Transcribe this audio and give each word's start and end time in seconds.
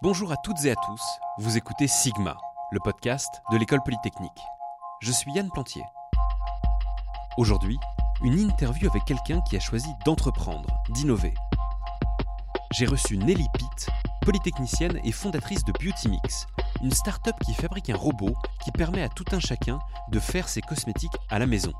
Bonjour 0.00 0.30
à 0.30 0.36
toutes 0.36 0.64
et 0.64 0.70
à 0.70 0.76
tous, 0.76 1.02
vous 1.38 1.56
écoutez 1.56 1.88
Sigma, 1.88 2.36
le 2.70 2.78
podcast 2.78 3.42
de 3.50 3.56
l'école 3.56 3.82
polytechnique. 3.82 4.40
Je 5.00 5.10
suis 5.10 5.32
Yann 5.32 5.50
Plantier. 5.50 5.82
Aujourd'hui, 7.36 7.76
une 8.22 8.38
interview 8.38 8.88
avec 8.88 9.04
quelqu'un 9.04 9.40
qui 9.40 9.56
a 9.56 9.60
choisi 9.60 9.88
d'entreprendre, 10.04 10.68
d'innover. 10.90 11.34
J'ai 12.70 12.86
reçu 12.86 13.16
Nelly 13.16 13.48
Pitt, 13.54 13.88
polytechnicienne 14.20 15.00
et 15.02 15.10
fondatrice 15.10 15.64
de 15.64 15.72
Beautymix, 15.72 16.46
une 16.80 16.92
start-up 16.92 17.34
qui 17.44 17.54
fabrique 17.54 17.90
un 17.90 17.96
robot 17.96 18.36
qui 18.62 18.70
permet 18.70 19.02
à 19.02 19.08
tout 19.08 19.26
un 19.32 19.40
chacun 19.40 19.80
de 20.12 20.20
faire 20.20 20.48
ses 20.48 20.60
cosmétiques 20.60 21.18
à 21.28 21.40
la 21.40 21.46
maison. 21.46 21.72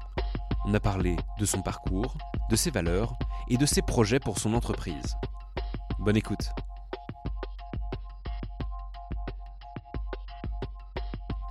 On 0.64 0.75
a 0.75 0.80
parlé 0.80 1.14
de 1.39 1.46
son 1.46 1.62
parcours, 1.62 2.16
de 2.50 2.57
ses 2.57 2.73
valeurs 2.73 3.16
et 3.46 3.59
de 3.59 3.66
ses 3.66 3.82
projets 3.82 4.19
pour 4.19 4.41
son 4.41 4.55
entreprise. 4.55 5.14
Bonne 6.00 6.16
écoute. 6.16 6.50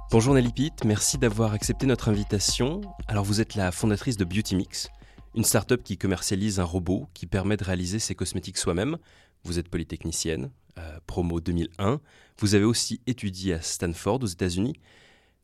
Bonjour 0.10 0.34
Nelly 0.34 0.54
Pitt, 0.54 0.86
merci 0.86 1.18
d'avoir 1.18 1.52
accepté 1.52 1.86
notre 1.86 2.08
invitation. 2.08 2.80
Alors 3.10 3.26
vous 3.26 3.42
êtes 3.42 3.56
la 3.56 3.74
fondatrice 3.74 4.16
de 4.16 4.24
Beautymix, 4.24 4.88
une 5.36 5.44
start-up 5.44 5.84
qui 5.84 5.98
commercialise 5.98 6.62
un 6.62 6.64
robot 6.64 7.10
qui 7.14 7.26
permet 7.26 7.58
de 7.58 7.66
réaliser 7.66 8.00
ses 8.00 8.16
cosmétiques 8.16 8.58
soi-même. 8.58 8.98
Vous 9.44 9.60
êtes 9.60 9.68
polytechnicienne, 9.68 10.50
euh, 10.80 11.00
promo 11.08 11.42
2001. 11.42 12.00
Vous 12.40 12.56
avez 12.56 12.64
aussi 12.64 13.02
étudié 13.06 13.56
à 13.56 13.62
Stanford 13.62 14.24
aux 14.24 14.28
États-Unis. 14.28 14.80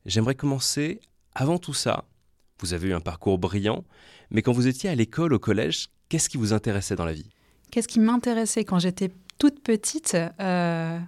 J'aimerais 0.06 0.36
commencer, 0.36 1.02
avant 1.36 1.58
tout 1.58 1.74
ça, 1.74 2.06
vous 2.62 2.74
avez 2.74 2.88
eu 2.88 2.94
un 2.94 3.02
parcours 3.02 3.38
brillant, 3.38 3.84
mais 4.32 4.42
quand 4.42 4.54
vous 4.54 4.68
étiez 4.68 4.90
à 4.90 4.96
l'école, 4.96 5.34
au 5.34 5.40
collège, 5.40 5.90
qu'est-ce 6.08 6.30
qui 6.30 6.38
vous 6.38 6.54
intéressait 6.54 6.96
dans 6.96 7.06
la 7.06 7.14
vie? 7.14 7.30
Qu'est-ce 7.70 7.90
qui 7.90 8.00
m'intéressait 8.00 8.64
quand 8.64 8.80
j'étais 8.80 9.12
toute 9.40 9.62
petite 9.62 10.16
euh, 10.40 11.00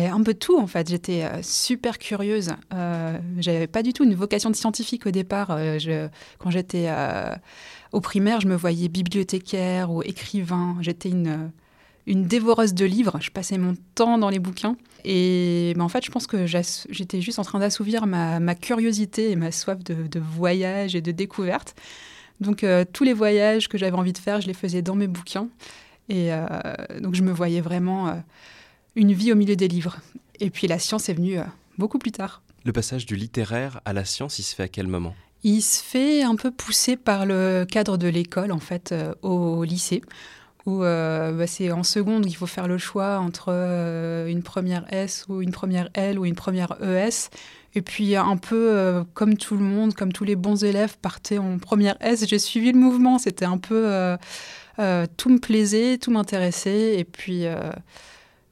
un 0.00 0.22
peu 0.22 0.34
tout 0.34 0.58
en 0.58 0.66
fait. 0.66 0.88
J'étais 0.88 1.24
euh, 1.24 1.42
super 1.42 1.98
curieuse. 1.98 2.50
Euh, 2.72 3.18
J'avais 3.38 3.66
pas 3.66 3.82
du 3.82 3.92
tout 3.92 4.04
une 4.04 4.14
vocation 4.14 4.50
de 4.50 4.56
scientifique 4.56 5.06
au 5.06 5.10
départ. 5.10 5.48
Euh, 5.50 6.08
quand 6.38 6.50
j'étais 6.50 6.86
euh, 6.88 7.34
au 7.92 8.00
primaire, 8.00 8.40
je 8.40 8.48
me 8.48 8.56
voyais 8.56 8.88
bibliothécaire 8.88 9.90
ou 9.90 10.02
écrivain. 10.02 10.76
J'étais 10.80 11.10
une, 11.10 11.50
une 12.06 12.24
dévoreuse 12.24 12.74
de 12.74 12.84
livres. 12.84 13.18
Je 13.20 13.30
passais 13.30 13.58
mon 13.58 13.74
temps 13.94 14.18
dans 14.18 14.30
les 14.30 14.38
bouquins. 14.38 14.76
Et 15.04 15.74
ben, 15.76 15.82
en 15.82 15.88
fait, 15.88 16.04
je 16.04 16.10
pense 16.10 16.26
que 16.26 16.46
j'étais 16.46 17.20
juste 17.20 17.38
en 17.38 17.44
train 17.44 17.58
d'assouvir 17.58 18.06
ma, 18.06 18.54
curiosité 18.54 19.30
et 19.30 19.36
ma 19.36 19.52
soif 19.52 19.82
de, 19.84 20.06
de, 20.06 20.20
voyage 20.20 20.94
et 20.94 21.00
de 21.00 21.12
découverte. 21.12 21.74
Donc 22.40 22.64
tous 22.92 23.04
les 23.04 23.12
voyages 23.12 23.68
que 23.68 23.78
j'avais 23.78 23.96
envie 23.96 24.12
de 24.12 24.18
faire, 24.18 24.40
je 24.40 24.46
les 24.46 24.54
faisais 24.54 24.80
dans 24.80 24.94
mes 24.94 25.06
bouquins. 25.06 25.48
Et 26.08 26.30
donc 27.00 27.14
je 27.14 27.22
me 27.22 27.32
voyais 27.32 27.60
vraiment 27.60 28.22
une 28.94 29.12
vie 29.12 29.32
au 29.32 29.36
milieu 29.36 29.56
des 29.56 29.68
livres. 29.68 29.98
Et 30.40 30.50
puis 30.50 30.66
la 30.66 30.78
science 30.78 31.08
est 31.08 31.14
venue 31.14 31.38
euh, 31.38 31.44
beaucoup 31.78 31.98
plus 31.98 32.12
tard. 32.12 32.42
Le 32.64 32.72
passage 32.72 33.06
du 33.06 33.16
littéraire 33.16 33.80
à 33.84 33.92
la 33.92 34.04
science, 34.04 34.38
il 34.38 34.42
se 34.42 34.54
fait 34.54 34.64
à 34.64 34.68
quel 34.68 34.86
moment? 34.86 35.14
Il 35.44 35.60
se 35.62 35.82
fait 35.82 36.22
un 36.22 36.36
peu 36.36 36.52
poussé 36.52 36.96
par 36.96 37.26
le 37.26 37.66
cadre 37.68 37.96
de 37.96 38.06
l'école, 38.06 38.52
en 38.52 38.60
fait, 38.60 38.92
euh, 38.92 39.12
au 39.22 39.64
lycée, 39.64 40.02
où 40.66 40.84
euh, 40.84 41.32
bah, 41.32 41.46
c'est 41.46 41.72
en 41.72 41.82
seconde 41.82 42.26
qu'il 42.26 42.36
faut 42.36 42.46
faire 42.46 42.68
le 42.68 42.78
choix 42.78 43.18
entre 43.18 43.46
euh, 43.48 44.28
une 44.28 44.42
première 44.42 44.84
S 44.92 45.26
ou 45.28 45.42
une 45.42 45.50
première 45.50 45.88
L 45.94 46.18
ou 46.18 46.24
une 46.24 46.36
première 46.36 46.76
ES. 46.82 47.30
Et 47.74 47.82
puis 47.82 48.14
un 48.16 48.36
peu 48.36 48.70
euh, 48.70 49.02
comme 49.14 49.36
tout 49.36 49.56
le 49.56 49.64
monde, 49.64 49.94
comme 49.94 50.12
tous 50.12 50.24
les 50.24 50.36
bons 50.36 50.62
élèves 50.62 50.98
partaient 50.98 51.38
en 51.38 51.58
première 51.58 51.96
S, 52.00 52.26
j'ai 52.28 52.38
suivi 52.38 52.70
le 52.70 52.78
mouvement. 52.78 53.18
C'était 53.18 53.46
un 53.46 53.58
peu... 53.58 54.16
tout 55.16 55.30
me 55.30 55.38
plaisait, 55.38 55.98
tout 55.98 56.10
m'intéressait. 56.10 56.98
Et 56.98 57.04
puis 57.04 57.44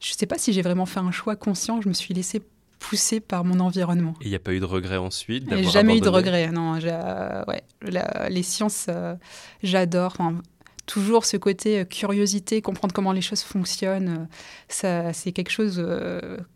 je 0.00 0.12
ne 0.12 0.16
sais 0.16 0.26
pas 0.26 0.38
si 0.38 0.52
j'ai 0.52 0.62
vraiment 0.62 0.86
fait 0.86 1.00
un 1.00 1.12
choix 1.12 1.36
conscient. 1.36 1.80
Je 1.80 1.88
me 1.88 1.94
suis 1.94 2.14
laissée 2.14 2.42
pousser 2.78 3.20
par 3.20 3.44
mon 3.44 3.60
environnement. 3.60 4.14
Et 4.22 4.24
il 4.24 4.30
n'y 4.30 4.36
a 4.36 4.40
pas 4.40 4.54
eu 4.54 4.60
de 4.60 4.64
regret 4.64 4.96
ensuite 4.96 5.44
Jamais 5.48 5.92
abandonné. 5.92 5.96
eu 5.98 6.00
de 6.00 6.08
regret, 6.08 6.50
non. 6.50 6.78
Euh, 6.82 7.44
ouais, 7.47 7.62
la, 7.82 8.28
les 8.30 8.42
sciences, 8.42 8.86
euh, 8.88 9.14
j'adore. 9.62 10.12
Enfin, 10.19 10.41
toujours 10.86 11.26
ce 11.26 11.36
côté 11.36 11.80
euh, 11.80 11.84
curiosité, 11.84 12.62
comprendre 12.62 12.94
comment 12.94 13.12
les 13.12 13.20
choses 13.20 13.42
fonctionnent, 13.42 14.26
ça, 14.69 15.12
c'est 15.12 15.32
quelque 15.32 15.50
chose 15.50 15.76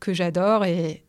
que 0.01 0.15
j'adore. 0.15 0.65
Et, 0.65 1.05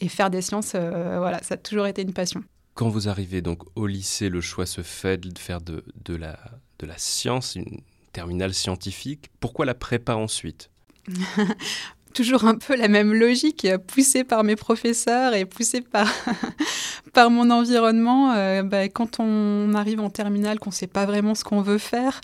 et 0.00 0.08
faire 0.08 0.30
des 0.30 0.42
sciences, 0.42 0.76
voilà, 0.76 1.42
ça 1.42 1.54
a 1.54 1.56
toujours 1.56 1.86
été 1.86 2.02
une 2.02 2.12
passion. 2.12 2.44
Quand 2.74 2.88
vous 2.90 3.08
arrivez 3.08 3.40
donc 3.40 3.62
au 3.74 3.86
lycée, 3.86 4.28
le 4.28 4.40
choix 4.42 4.66
se 4.66 4.82
fait 4.82 5.16
de 5.18 5.38
faire 5.38 5.60
de, 5.62 5.82
de, 6.04 6.14
la, 6.14 6.38
de 6.78 6.86
la 6.86 6.98
science, 6.98 7.56
une 7.56 7.80
terminale 8.12 8.54
scientifique. 8.54 9.30
Pourquoi 9.40 9.64
la 9.66 9.74
prépa 9.74 10.14
ensuite? 10.14 10.70
toujours 12.14 12.44
un 12.44 12.54
peu 12.54 12.74
la 12.76 12.88
même 12.88 13.12
logique, 13.12 13.66
poussée 13.88 14.24
par 14.24 14.42
mes 14.42 14.56
professeurs 14.56 15.34
et 15.34 15.44
poussée 15.44 15.82
par, 15.82 16.08
par 17.12 17.30
mon 17.30 17.50
environnement. 17.50 18.32
Euh, 18.32 18.62
bah, 18.62 18.88
quand 18.88 19.20
on 19.20 19.74
arrive 19.74 20.00
en 20.00 20.08
terminale, 20.08 20.58
qu'on 20.58 20.70
ne 20.70 20.74
sait 20.74 20.86
pas 20.86 21.04
vraiment 21.04 21.34
ce 21.34 21.44
qu'on 21.44 21.60
veut 21.60 21.78
faire, 21.78 22.20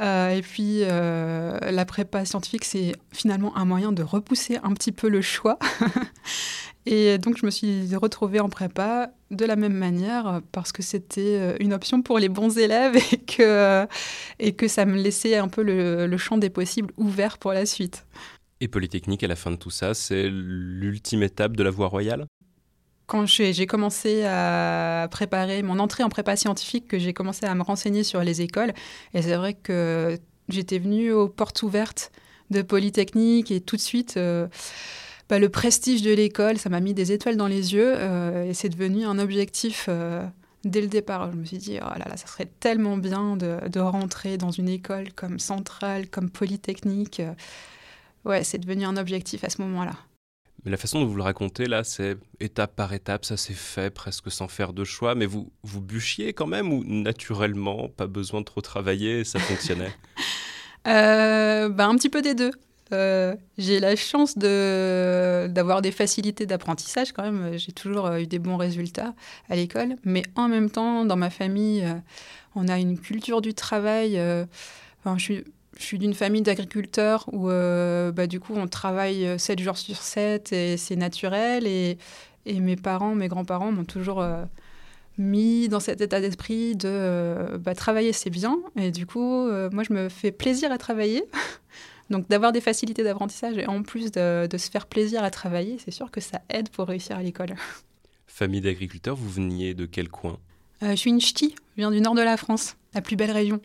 euh, 0.00 0.30
et 0.30 0.42
puis 0.42 0.80
euh, 0.82 1.58
la 1.70 1.84
prépa 1.84 2.24
scientifique, 2.24 2.64
c'est 2.64 2.92
finalement 3.12 3.56
un 3.56 3.64
moyen 3.64 3.92
de 3.92 4.02
repousser 4.02 4.58
un 4.62 4.72
petit 4.72 4.92
peu 4.92 5.08
le 5.08 5.20
choix. 5.22 5.58
et 6.86 7.18
donc 7.18 7.36
je 7.38 7.46
me 7.46 7.50
suis 7.50 7.94
retrouvée 7.94 8.40
en 8.40 8.48
prépa 8.48 9.10
de 9.30 9.44
la 9.44 9.56
même 9.56 9.74
manière 9.74 10.40
parce 10.52 10.72
que 10.72 10.82
c'était 10.82 11.56
une 11.60 11.72
option 11.72 12.02
pour 12.02 12.18
les 12.18 12.28
bons 12.28 12.58
élèves 12.58 12.96
et 13.12 13.18
que, 13.18 13.86
et 14.38 14.52
que 14.52 14.68
ça 14.68 14.86
me 14.86 14.96
laissait 14.96 15.36
un 15.36 15.48
peu 15.48 15.62
le, 15.62 16.06
le 16.06 16.16
champ 16.18 16.38
des 16.38 16.50
possibles 16.50 16.92
ouvert 16.96 17.38
pour 17.38 17.52
la 17.52 17.66
suite. 17.66 18.04
Et 18.60 18.68
Polytechnique, 18.68 19.24
à 19.24 19.26
la 19.28 19.36
fin 19.36 19.50
de 19.50 19.56
tout 19.56 19.70
ça, 19.70 19.94
c'est 19.94 20.28
l'ultime 20.28 21.22
étape 21.22 21.56
de 21.56 21.62
la 21.62 21.70
voie 21.70 21.88
royale? 21.88 22.26
Quand 23.06 23.26
j'ai 23.26 23.66
commencé 23.66 24.22
à 24.24 25.08
préparer 25.10 25.62
mon 25.62 25.78
entrée 25.80 26.04
en 26.04 26.08
prépa 26.08 26.36
scientifique, 26.36 26.86
que 26.86 26.98
j'ai 26.98 27.12
commencé 27.12 27.44
à 27.46 27.54
me 27.54 27.62
renseigner 27.62 28.04
sur 28.04 28.22
les 28.22 28.42
écoles, 28.42 28.72
et 29.14 29.22
c'est 29.22 29.34
vrai 29.34 29.54
que 29.54 30.18
j'étais 30.48 30.78
venue 30.78 31.10
aux 31.10 31.28
portes 31.28 31.62
ouvertes 31.62 32.12
de 32.50 32.62
Polytechnique 32.62 33.50
et 33.50 33.60
tout 33.60 33.76
de 33.76 33.80
suite, 33.80 34.14
euh, 34.16 34.46
bah, 35.30 35.38
le 35.38 35.48
prestige 35.48 36.02
de 36.02 36.12
l'école, 36.12 36.58
ça 36.58 36.68
m'a 36.68 36.80
mis 36.80 36.92
des 36.92 37.12
étoiles 37.12 37.36
dans 37.36 37.46
les 37.46 37.72
yeux 37.72 37.94
euh, 37.96 38.50
et 38.50 38.52
c'est 38.52 38.68
devenu 38.68 39.04
un 39.06 39.18
objectif 39.20 39.86
euh, 39.88 40.26
dès 40.64 40.80
le 40.80 40.88
départ. 40.88 41.30
Je 41.30 41.36
me 41.36 41.44
suis 41.44 41.58
dit, 41.58 41.78
oh 41.80 41.98
là 41.98 42.04
là, 42.08 42.16
ça 42.16 42.26
serait 42.26 42.50
tellement 42.58 42.96
bien 42.96 43.36
de, 43.36 43.68
de 43.68 43.78
rentrer 43.78 44.38
dans 44.38 44.50
une 44.50 44.68
école 44.68 45.12
comme 45.12 45.38
Centrale, 45.38 46.08
comme 46.08 46.30
Polytechnique. 46.30 47.22
Ouais, 48.24 48.42
c'est 48.42 48.58
devenu 48.58 48.84
un 48.84 48.96
objectif 48.96 49.44
à 49.44 49.50
ce 49.50 49.62
moment-là. 49.62 49.92
Mais 50.64 50.72
la 50.72 50.76
façon 50.76 51.00
dont 51.00 51.06
vous 51.06 51.14
le 51.14 51.22
racontez, 51.22 51.66
là, 51.66 51.84
c'est 51.84 52.18
étape 52.40 52.74
par 52.74 52.92
étape, 52.92 53.24
ça 53.24 53.36
s'est 53.36 53.54
fait 53.54 53.90
presque 53.90 54.32
sans 54.32 54.48
faire 54.48 54.72
de 54.72 54.82
choix, 54.84 55.14
mais 55.14 55.26
vous, 55.26 55.50
vous 55.62 55.80
bûchiez 55.80 56.32
quand 56.32 56.48
même 56.48 56.72
ou 56.72 56.82
naturellement, 56.84 57.88
pas 57.88 58.08
besoin 58.08 58.40
de 58.40 58.46
trop 58.46 58.60
travailler, 58.60 59.24
ça 59.24 59.38
fonctionnait? 59.38 59.94
Euh, 60.86 61.68
bah, 61.68 61.88
Un 61.88 61.96
petit 61.96 62.08
peu 62.08 62.22
des 62.22 62.34
deux. 62.34 62.52
Euh, 62.92 63.36
j'ai 63.58 63.78
la 63.78 63.94
chance 63.96 64.36
d'avoir 64.36 65.82
des 65.82 65.92
facilités 65.92 66.46
d'apprentissage 66.46 67.12
quand 67.12 67.22
même. 67.22 67.56
J'ai 67.56 67.72
toujours 67.72 68.06
euh, 68.06 68.18
eu 68.18 68.26
des 68.26 68.38
bons 68.38 68.56
résultats 68.56 69.14
à 69.48 69.56
l'école. 69.56 69.96
Mais 70.04 70.22
en 70.34 70.48
même 70.48 70.70
temps, 70.70 71.04
dans 71.04 71.16
ma 71.16 71.30
famille, 71.30 71.84
euh, 71.84 71.94
on 72.54 72.68
a 72.68 72.78
une 72.78 72.98
culture 72.98 73.40
du 73.40 73.54
travail. 73.54 74.20
Enfin, 75.04 75.16
je 75.18 75.42
suis 75.78 75.98
d'une 75.98 76.14
famille 76.14 76.42
d'agriculteurs 76.42 77.26
où 77.32 77.46
bah, 77.46 78.26
du 78.26 78.40
coup 78.40 78.54
on 78.56 78.66
travaille 78.66 79.38
7 79.38 79.60
jours 79.60 79.76
sur 79.76 79.96
7 79.96 80.52
et 80.52 80.76
c'est 80.76 80.96
naturel 80.96 81.66
et, 81.66 81.96
mes 82.46 82.74
parents, 82.74 83.14
mes 83.14 83.28
grands-parents 83.28 83.70
m'ont 83.70 83.84
toujours 83.84 84.26
mis 85.16 85.68
dans 85.68 85.78
cet 85.78 86.00
état 86.00 86.20
d'esprit 86.20 86.74
de 86.74 87.56
bah, 87.58 87.76
travailler 87.76 88.12
c'est 88.12 88.30
bien 88.30 88.58
et 88.76 88.90
du 88.90 89.06
coup 89.06 89.48
moi 89.70 89.84
je 89.84 89.92
me 89.92 90.08
fais 90.08 90.32
plaisir 90.32 90.72
à 90.72 90.78
travailler 90.78 91.24
donc 92.10 92.28
d'avoir 92.28 92.52
des 92.52 92.60
facilités 92.60 93.02
d'apprentissage 93.04 93.56
et 93.56 93.66
en 93.66 93.82
plus 93.82 94.10
de, 94.12 94.46
de, 94.46 94.58
se 94.58 94.70
faire 94.70 94.86
plaisir 94.86 95.22
à 95.22 95.30
travailler 95.30 95.78
c'est 95.78 95.90
sûr 95.90 96.10
que 96.10 96.20
ça 96.20 96.42
aide 96.48 96.68
pour 96.68 96.88
réussir 96.88 97.16
à 97.16 97.22
l'école. 97.22 97.54
Famille 98.26 98.60
d'agriculteurs, 98.60 99.16
vous 99.16 99.30
veniez 99.30 99.74
de 99.74 99.86
quel 99.86 100.08
coin? 100.08 100.38
Je 100.82 100.94
suis 100.94 101.10
une 101.10 101.20
ch'ti, 101.20 101.54
je 101.76 101.82
viens 101.82 101.90
du 101.90 102.00
nord 102.00 102.14
de 102.14 102.22
la 102.22 102.36
France, 102.36 102.76
la 102.94 103.02
plus 103.02 103.16
belle 103.16 103.32
région. 103.32 103.60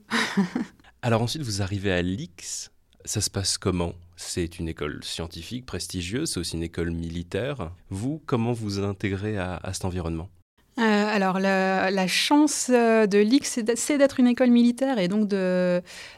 Alors 1.02 1.22
ensuite, 1.22 1.44
vous 1.44 1.62
arrivez 1.62 1.92
à 1.92 2.02
l'X. 2.02 2.72
Ça 3.06 3.22
se 3.22 3.30
passe 3.30 3.58
comment? 3.58 3.94
C'est 4.18 4.60
une 4.60 4.68
école 4.68 5.04
scientifique 5.04 5.66
prestigieuse, 5.66 6.32
c'est 6.32 6.40
aussi 6.40 6.56
une 6.56 6.64
école 6.64 6.92
militaire. 6.92 7.72
Vous, 7.90 8.22
comment 8.26 8.54
vous 8.54 8.80
intégrez 8.80 9.38
à, 9.38 9.58
à 9.58 9.74
cet 9.74 9.86
environnement? 9.86 10.30
Euh, 10.78 10.82
alors 10.82 11.40
la, 11.40 12.08
chance 12.08 12.70
de 12.70 13.18
l'X, 13.18 13.60
c'est 13.76 13.98
d'être 13.98 14.20
une 14.20 14.28
école 14.28 14.50
militaire 14.50 15.00
et 15.00 15.08
donc 15.08 15.30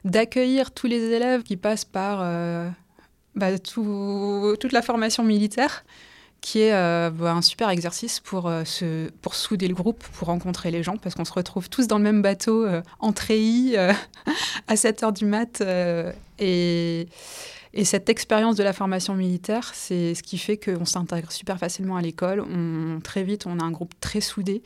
d'accueillir 0.03 0.71
tous 0.71 0.87
les 0.87 1.03
élèves 1.11 1.43
qui 1.43 1.57
passent 1.57 1.85
par 1.85 2.19
euh, 2.21 2.69
bah, 3.35 3.57
tout, 3.59 4.55
toute 4.59 4.71
la 4.71 4.81
formation 4.81 5.23
militaire 5.23 5.83
qui 6.41 6.59
est 6.61 6.73
euh, 6.73 7.09
un 7.21 7.41
super 7.41 7.69
exercice 7.69 8.19
pour, 8.19 8.47
euh, 8.47 8.63
pour 9.21 9.35
souder 9.35 9.67
le 9.67 9.73
groupe, 9.73 10.03
pour 10.13 10.27
rencontrer 10.27 10.71
les 10.71 10.83
gens, 10.83 10.97
parce 10.97 11.15
qu'on 11.15 11.25
se 11.25 11.33
retrouve 11.33 11.69
tous 11.69 11.87
dans 11.87 11.97
le 11.97 12.03
même 12.03 12.21
bateau, 12.21 12.65
euh, 12.65 12.81
en 12.99 13.11
treillis, 13.11 13.75
à 14.67 14.75
7 14.75 15.03
heures 15.03 15.11
du 15.13 15.25
mat. 15.25 15.61
et, 16.39 17.07
Et 17.77 17.85
cette 17.85 18.09
expérience 18.09 18.55
de 18.55 18.63
la 18.63 18.73
formation 18.73 19.13
militaire, 19.13 19.69
c'est 19.75 20.15
ce 20.15 20.23
qui 20.23 20.39
fait 20.39 20.57
qu'on 20.57 20.83
s'intègre 20.83 21.31
super 21.31 21.59
facilement 21.59 21.95
à 21.95 22.01
l'école. 22.01 22.43
Très 23.03 23.23
vite, 23.23 23.45
on 23.45 23.59
a 23.59 23.63
un 23.63 23.69
groupe 23.69 23.93
très 24.01 24.19
soudé. 24.19 24.63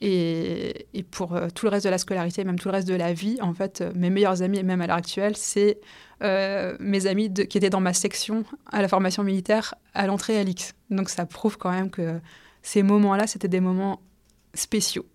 Et, 0.00 0.86
pour 1.10 1.34
euh, 1.34 1.48
tout 1.52 1.66
le 1.66 1.70
reste 1.70 1.84
de 1.84 1.90
la 1.90 1.98
scolarité, 1.98 2.44
même 2.44 2.58
tout 2.58 2.68
le 2.68 2.74
reste 2.74 2.86
de 2.86 2.94
la 2.94 3.12
vie, 3.12 3.38
en 3.40 3.54
fait, 3.54 3.80
euh, 3.80 3.90
mes 3.96 4.08
meilleurs 4.08 4.42
amis, 4.42 4.62
même 4.62 4.80
à 4.80 4.86
l'heure 4.86 4.98
actuelle, 4.98 5.36
c'est 5.36 5.80
euh, 6.22 6.76
mes 6.78 7.06
amis 7.08 7.32
qui 7.32 7.58
étaient 7.58 7.70
dans 7.70 7.80
ma 7.80 7.92
section 7.92 8.44
à 8.70 8.82
la 8.82 8.88
formation 8.88 9.24
militaire 9.24 9.74
à 9.92 10.06
l'entrée 10.06 10.38
à 10.38 10.44
l'X. 10.44 10.74
Donc 10.90 11.08
ça 11.08 11.26
prouve 11.26 11.58
quand 11.58 11.72
même 11.72 11.90
que 11.90 12.20
ces 12.62 12.84
moments-là, 12.84 13.26
c'était 13.26 13.48
des 13.48 13.60
moments 13.60 14.00
spéciaux. 14.52 15.06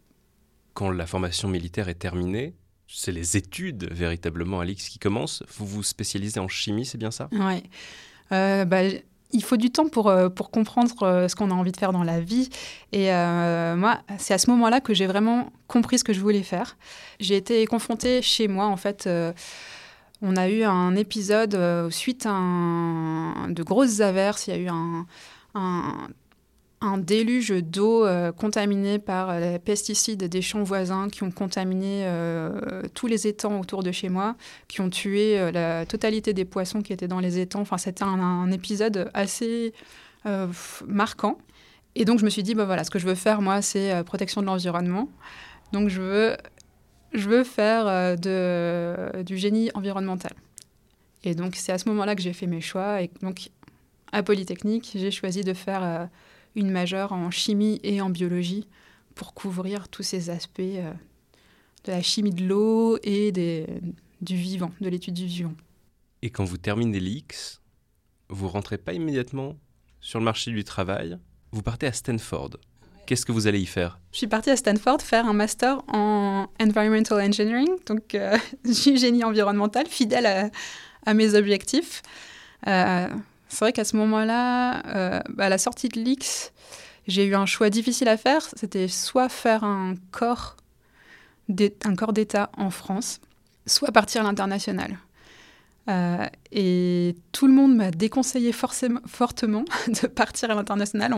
Quand 0.74 0.92
la 0.92 1.06
formation 1.06 1.48
militaire 1.48 1.88
est 1.88 2.00
terminée, 2.00 2.54
c'est 2.92 3.12
les 3.12 3.38
études 3.38 3.88
véritablement 3.92 4.60
à 4.60 4.66
l'X 4.66 4.90
qui 4.90 5.00
commencent. 5.00 5.44
Vous 5.58 5.66
vous 5.66 5.84
spécialisez 5.84 6.40
en 6.40 6.48
chimie, 6.48 6.86
c'est 6.86 6.98
bien 6.98 7.12
ça? 7.12 7.30
Oui. 7.32 7.64
Euh, 8.32 8.66
bah, 8.66 8.80
il 9.32 9.44
faut 9.44 9.58
du 9.58 9.70
temps 9.70 9.88
pour, 9.88 10.08
euh, 10.08 10.30
pour 10.30 10.50
comprendre 10.50 11.04
euh, 11.04 11.28
ce 11.28 11.36
qu'on 11.36 11.52
a 11.52 11.54
envie 11.54 11.72
de 11.72 11.78
faire 11.78 11.94
dans 11.94 12.04
la 12.04 12.20
vie. 12.20 12.50
Et 12.92 13.12
moi, 13.12 14.00
c'est 14.18 14.34
à 14.34 14.38
ce 14.38 14.50
moment-là 14.50 14.82
que 14.82 14.94
j'ai 14.94 15.06
vraiment 15.06 15.52
compris 15.68 16.00
ce 16.00 16.04
que 16.04 16.14
je 16.14 16.20
voulais 16.20 16.44
faire. 16.44 16.78
J'ai 17.20 17.38
été 17.38 17.66
confrontée 17.68 18.22
chez 18.22 18.48
moi, 18.48 18.66
en 18.66 18.78
fait. 18.78 19.08
on 20.22 20.36
a 20.36 20.50
eu 20.50 20.64
un 20.64 20.96
épisode 20.96 21.92
suite 21.92 22.26
à 22.26 23.46
de 23.50 23.64
grosses 23.64 24.00
averses. 24.00 24.48
Il 24.48 24.50
y 24.52 24.54
a 24.54 24.60
eu 24.60 24.68
un 24.68 25.06
un 26.82 26.98
déluge 26.98 27.50
d'eau 27.50 28.06
euh, 28.06 28.32
contaminée 28.32 29.00
par 29.00 29.30
euh, 29.30 29.40
les 29.40 29.60
pesticides 29.60 30.24
des 30.24 30.42
champs 30.42 30.64
voisins 30.64 31.10
qui 31.10 31.24
ont 31.24 31.32
contaminé 31.32 32.04
euh, 32.06 32.84
tous 32.94 33.08
les 33.08 33.28
étangs 33.28 33.60
autour 33.60 33.84
de 33.84 33.92
chez 33.92 34.08
moi, 34.08 34.36
qui 34.68 34.80
ont 34.80 34.90
tué 34.90 35.52
la 35.52 35.86
totalité 35.86 36.34
des 36.34 36.46
poissons 36.46 36.82
qui 36.82 36.94
étaient 36.94 37.08
dans 37.08 37.20
les 37.20 37.40
étangs. 37.40 37.62
Enfin, 37.62 37.78
c'était 37.78 38.04
un, 38.04 38.50
épisode 38.52 39.10
assez 39.14 39.74
marquant. 40.88 41.38
Et 41.96 42.06
donc, 42.06 42.20
je 42.20 42.26
me 42.26 42.30
suis 42.30 42.44
dit, 42.44 42.56
bah, 42.56 42.66
voilà, 42.66 42.84
ce 42.84 42.90
que 42.90 43.00
je 43.00 43.06
veux 43.06 43.16
faire, 43.16 43.42
moi, 43.42 43.62
c'est 43.62 44.04
protection 44.06 44.42
de 44.42 44.46
l'environnement. 44.46 45.10
Donc, 45.72 45.90
je 45.90 46.02
veux, 46.02 46.38
je 47.14 47.30
veux 47.30 47.44
faire 47.44 48.18
de, 48.18 49.22
du 49.24 49.38
génie 49.38 49.70
environnemental. 49.74 50.34
Et 51.24 51.36
donc, 51.36 51.56
c'est 51.56 51.72
à 51.72 51.78
ce 51.78 51.88
moment-là 51.90 52.16
que 52.16 52.22
j'ai 52.22 52.34
fait 52.34 52.48
mes 52.48 52.62
choix. 52.62 53.02
Et 53.02 53.10
donc, 53.22 53.50
à 54.12 54.24
Polytechnique, 54.24 54.92
j'ai 54.96 55.12
choisi 55.12 55.44
de 55.44 55.54
faire 55.54 56.10
une 56.60 56.72
majeure 56.72 57.14
en 57.14 57.32
chimie 57.32 57.80
et 57.84 58.02
en 58.02 58.10
biologie 58.10 58.68
pour 59.16 59.34
couvrir 59.34 59.90
tous 59.90 60.04
ces 60.04 60.30
aspects 60.30 60.60
euh, 60.60 60.92
de 61.86 61.92
la 61.92 62.02
chimie 62.02 62.32
de 62.32 62.46
l'eau 62.46 62.98
et 63.04 63.32
des, 63.32 63.66
du 64.22 64.36
vivant, 64.36 64.72
de 64.82 64.90
l'étude 64.90 65.14
du 65.14 65.26
vivant. 65.26 65.54
Et 66.22 66.30
quand 66.30 66.44
vous 66.44 66.58
terminez 66.58 67.00
l'X, 67.00 67.62
vous 68.30 68.48
rentrez 68.48 68.78
pas 68.78 68.94
immédiatement 68.94 69.56
sur 70.02 70.20
le 70.20 70.26
marché 70.26 70.52
du 70.52 70.64
travail, 70.64 71.18
vous 71.52 71.62
partez 71.62 71.88
à 71.88 71.94
Stanford. 71.94 72.52
Qu'est-ce 73.06 73.26
que 73.26 73.32
vous 73.32 73.48
allez 73.48 73.60
y 73.60 73.66
faire? 73.66 74.00
Je 74.12 74.20
suis 74.20 74.28
partie 74.28 74.52
à 74.52 74.56
Stanford 74.56 75.02
faire 75.02 75.26
un 75.26 75.34
master 75.34 75.82
en 75.88 76.48
environmental 76.62 77.20
engineering, 77.20 77.70
donc 77.88 78.14
euh, 78.14 78.38
génie 78.66 79.24
environnemental, 79.24 79.88
fidèle 79.88 80.52
à, 81.06 81.14
mes 81.14 81.34
objectifs. 81.34 82.04
Euh, 82.68 83.08
c'est 83.50 83.66
vrai 83.66 83.74
qu'à 83.74 83.84
ce 83.84 83.98
moment-là, 83.98 84.86
euh, 84.96 85.20
à 85.40 85.50
la 85.50 85.58
sortie 85.58 85.90
de 85.90 86.00
l'X, 86.00 86.54
j'ai 87.08 87.26
eu 87.26 87.36
un 87.36 87.48
choix 87.48 87.72
difficile 87.72 88.08
à 88.08 88.16
faire. 88.16 88.48
C'était 88.56 88.88
soit 88.88 89.28
faire 89.28 89.64
un 89.64 89.96
corps 90.12 90.56
d'État 91.50 92.52
en 92.56 92.70
France, 92.70 93.20
soit 93.66 93.92
partir 93.92 94.22
à 94.22 94.24
l'international. 94.26 95.00
Euh, 95.90 96.28
et 96.52 97.16
tout 97.32 97.48
le 97.48 97.54
monde 97.54 97.76
m'a 97.76 97.90
déconseillé 97.90 98.52
fortement 98.52 99.66
de 99.88 100.08
partir 100.08 100.52
à 100.52 100.56
l'international. 100.56 101.16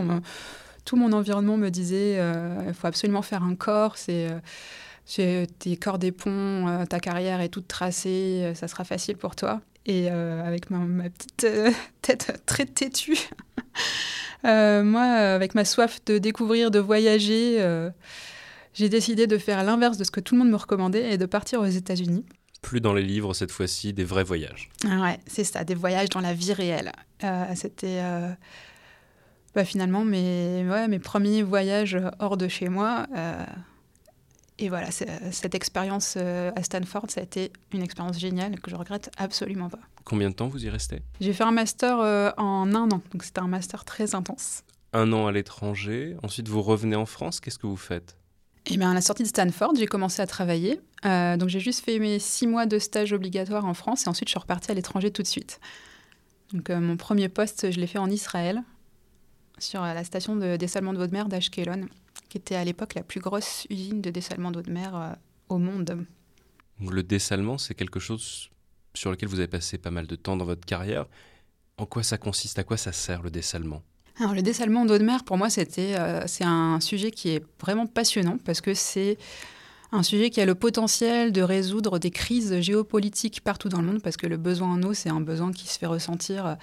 Tout 0.86 0.96
mon 0.96 1.12
environnement 1.12 1.58
me 1.58 1.68
disait 1.68 2.16
euh, 2.18 2.64
il 2.66 2.74
faut 2.74 2.86
absolument 2.86 3.22
faire 3.22 3.42
un 3.42 3.54
corps, 3.54 3.98
c'est 3.98 5.46
tes 5.58 5.76
corps 5.76 5.98
des 5.98 6.12
ponts, 6.12 6.86
ta 6.88 6.98
carrière 6.98 7.42
est 7.42 7.50
toute 7.50 7.68
tracée, 7.68 8.52
ça 8.54 8.68
sera 8.68 8.84
facile 8.84 9.18
pour 9.18 9.36
toi. 9.36 9.60
Et 9.86 10.08
euh, 10.10 10.44
avec 10.44 10.70
ma, 10.70 11.08
petite 11.10 11.44
euh, 11.44 11.70
tête 12.02 12.42
très 12.46 12.66
têtue, 12.66 13.18
euh, 14.44 14.82
moi, 14.82 15.02
avec 15.02 15.54
ma 15.54 15.64
soif 15.64 16.00
de 16.06 16.18
découvrir, 16.18 16.70
de 16.70 16.78
voyager, 16.78 17.58
j'ai 18.74 18.88
décidé 18.88 19.26
de 19.26 19.38
faire 19.38 19.62
l'inverse 19.64 19.98
de 19.98 20.04
ce 20.04 20.10
que 20.10 20.20
tout 20.20 20.34
le 20.34 20.40
monde 20.40 20.50
me 20.50 20.56
recommandait 20.56 21.12
et 21.12 21.18
de 21.18 21.26
partir 21.26 21.60
aux 21.60 21.66
États-Unis. 21.66 22.24
Plus 22.62 22.80
dans 22.80 22.94
les 22.94 23.02
livres 23.02 23.34
cette 23.34 23.50
fois-ci, 23.50 23.92
des 23.92 24.04
vrais 24.04 24.22
voyages. 24.22 24.70
Ah 24.88 25.00
ouais, 25.00 25.18
c'est 25.26 25.44
ça, 25.44 25.64
des 25.64 25.74
voyages 25.74 26.10
dans 26.10 26.20
la 26.20 26.32
vie 26.32 26.52
réelle. 26.52 26.92
C'était 27.56 28.00
bah, 29.54 29.64
finalement 29.64 30.04
mes, 30.04 30.64
ouais, 30.68 30.86
mes 30.86 31.00
premiers 31.00 31.42
voyages 31.42 31.98
hors 32.20 32.36
de 32.36 32.46
chez 32.46 32.68
moi. 32.68 33.06
Et 34.62 34.68
voilà, 34.68 34.92
cette 34.92 35.56
expérience 35.56 36.14
euh, 36.16 36.52
à 36.54 36.62
Stanford, 36.62 37.06
ça 37.08 37.20
a 37.20 37.24
été 37.24 37.50
une 37.72 37.82
expérience 37.82 38.16
géniale 38.16 38.60
que 38.60 38.70
je 38.70 38.76
regrette 38.76 39.10
absolument 39.18 39.68
pas. 39.68 39.80
Combien 40.04 40.30
de 40.30 40.36
temps 40.36 40.46
vous 40.46 40.64
y 40.64 40.68
restez? 40.68 41.02
J'ai 41.20 41.32
fait 41.32 41.42
un 41.42 41.50
master 41.50 41.98
euh, 41.98 42.30
en 42.36 42.72
un 42.72 42.92
an, 42.92 43.02
donc 43.10 43.24
c'était 43.24 43.40
un 43.40 43.48
master 43.48 43.84
très 43.84 44.14
intense. 44.14 44.62
Un 44.92 45.12
an 45.12 45.26
à 45.26 45.32
l'étranger, 45.32 46.16
ensuite 46.22 46.46
vous 46.46 46.62
revenez 46.62 46.94
en 46.94 47.06
France, 47.06 47.40
qu'est-ce 47.40 47.58
que 47.58 47.66
vous 47.66 47.76
faites? 47.76 48.16
Eh 48.66 48.76
bien, 48.76 48.92
à 48.92 48.94
la 48.94 49.00
sortie 49.00 49.24
de 49.24 49.28
Stanford, 49.28 49.72
j'ai 49.76 49.88
commencé 49.88 50.22
à 50.22 50.28
travailler. 50.28 50.80
Euh, 51.06 51.36
donc, 51.36 51.48
j'ai 51.48 51.58
juste 51.58 51.84
fait 51.84 51.98
mes 51.98 52.20
six 52.20 52.46
mois 52.46 52.66
de 52.66 52.78
stage 52.78 53.12
obligatoire 53.12 53.64
en 53.64 53.74
France 53.74 54.06
et 54.06 54.08
ensuite, 54.08 54.28
je 54.28 54.32
suis 54.34 54.38
repartie 54.38 54.70
à 54.70 54.74
l'étranger 54.74 55.10
tout 55.10 55.22
de 55.22 55.26
suite. 55.26 55.58
Donc, 56.52 56.68
mon 56.68 56.96
premier 56.96 57.28
poste, 57.28 57.72
je 57.72 57.80
l'ai 57.80 57.88
fait 57.88 57.98
en 57.98 58.08
Israël, 58.08 58.62
sur 59.58 59.82
la 59.82 60.04
station 60.04 60.36
de 60.36 60.56
dessalement 60.56 60.92
de 60.92 60.98
d'eau 60.98 61.06
de 61.08 61.12
mer 61.12 61.26
d'Ashkelon 61.28 61.88
qui 62.28 62.38
était 62.38 62.54
à 62.54 62.64
l'époque 62.64 62.94
la 62.94 63.02
plus 63.02 63.20
grosse 63.20 63.66
usine 63.70 64.00
de 64.00 64.10
dessalement 64.10 64.50
d'eau 64.50 64.62
de 64.62 64.70
mer 64.70 64.96
euh, 64.96 65.12
au 65.48 65.58
monde. 65.58 66.04
Le 66.80 67.02
dessalement, 67.02 67.58
c'est 67.58 67.74
quelque 67.74 68.00
chose 68.00 68.50
sur 68.94 69.10
lequel 69.10 69.28
vous 69.28 69.38
avez 69.38 69.48
passé 69.48 69.78
pas 69.78 69.90
mal 69.90 70.06
de 70.06 70.16
temps 70.16 70.36
dans 70.36 70.44
votre 70.44 70.66
carrière. 70.66 71.06
En 71.78 71.86
quoi 71.86 72.02
ça 72.02 72.18
consiste? 72.18 72.58
À 72.58 72.64
quoi 72.64 72.76
ça 72.76 72.92
sert 72.92 73.22
le 73.22 73.30
dessalement? 73.30 73.82
Alors, 74.18 74.34
le 74.34 74.42
dessalement 74.42 74.84
d'eau 74.84 74.98
de 74.98 75.04
mer, 75.04 75.24
pour 75.24 75.38
moi, 75.38 75.48
c'était, 75.48 75.98
euh, 75.98 76.26
c'est 76.26 76.44
un 76.44 76.80
sujet 76.80 77.10
qui 77.10 77.30
est 77.30 77.44
vraiment 77.60 77.86
passionnant 77.86 78.38
parce 78.44 78.60
que 78.60 78.74
c'est 78.74 79.16
un 79.92 80.02
sujet 80.02 80.30
qui 80.30 80.40
a 80.40 80.46
le 80.46 80.54
potentiel 80.54 81.32
de 81.32 81.42
résoudre 81.42 81.98
des 81.98 82.10
crises 82.10 82.60
géopolitiques 82.60 83.42
partout 83.42 83.68
dans 83.68 83.82
le 83.82 83.86
monde, 83.86 84.02
parce 84.02 84.16
que 84.16 84.26
le 84.26 84.38
besoin 84.38 84.72
en 84.72 84.82
eau, 84.82 84.94
c'est 84.94 85.10
un 85.10 85.20
besoin 85.20 85.52
qui 85.52 85.68
se 85.68 85.78
fait 85.78 85.86
ressentir 85.86 86.56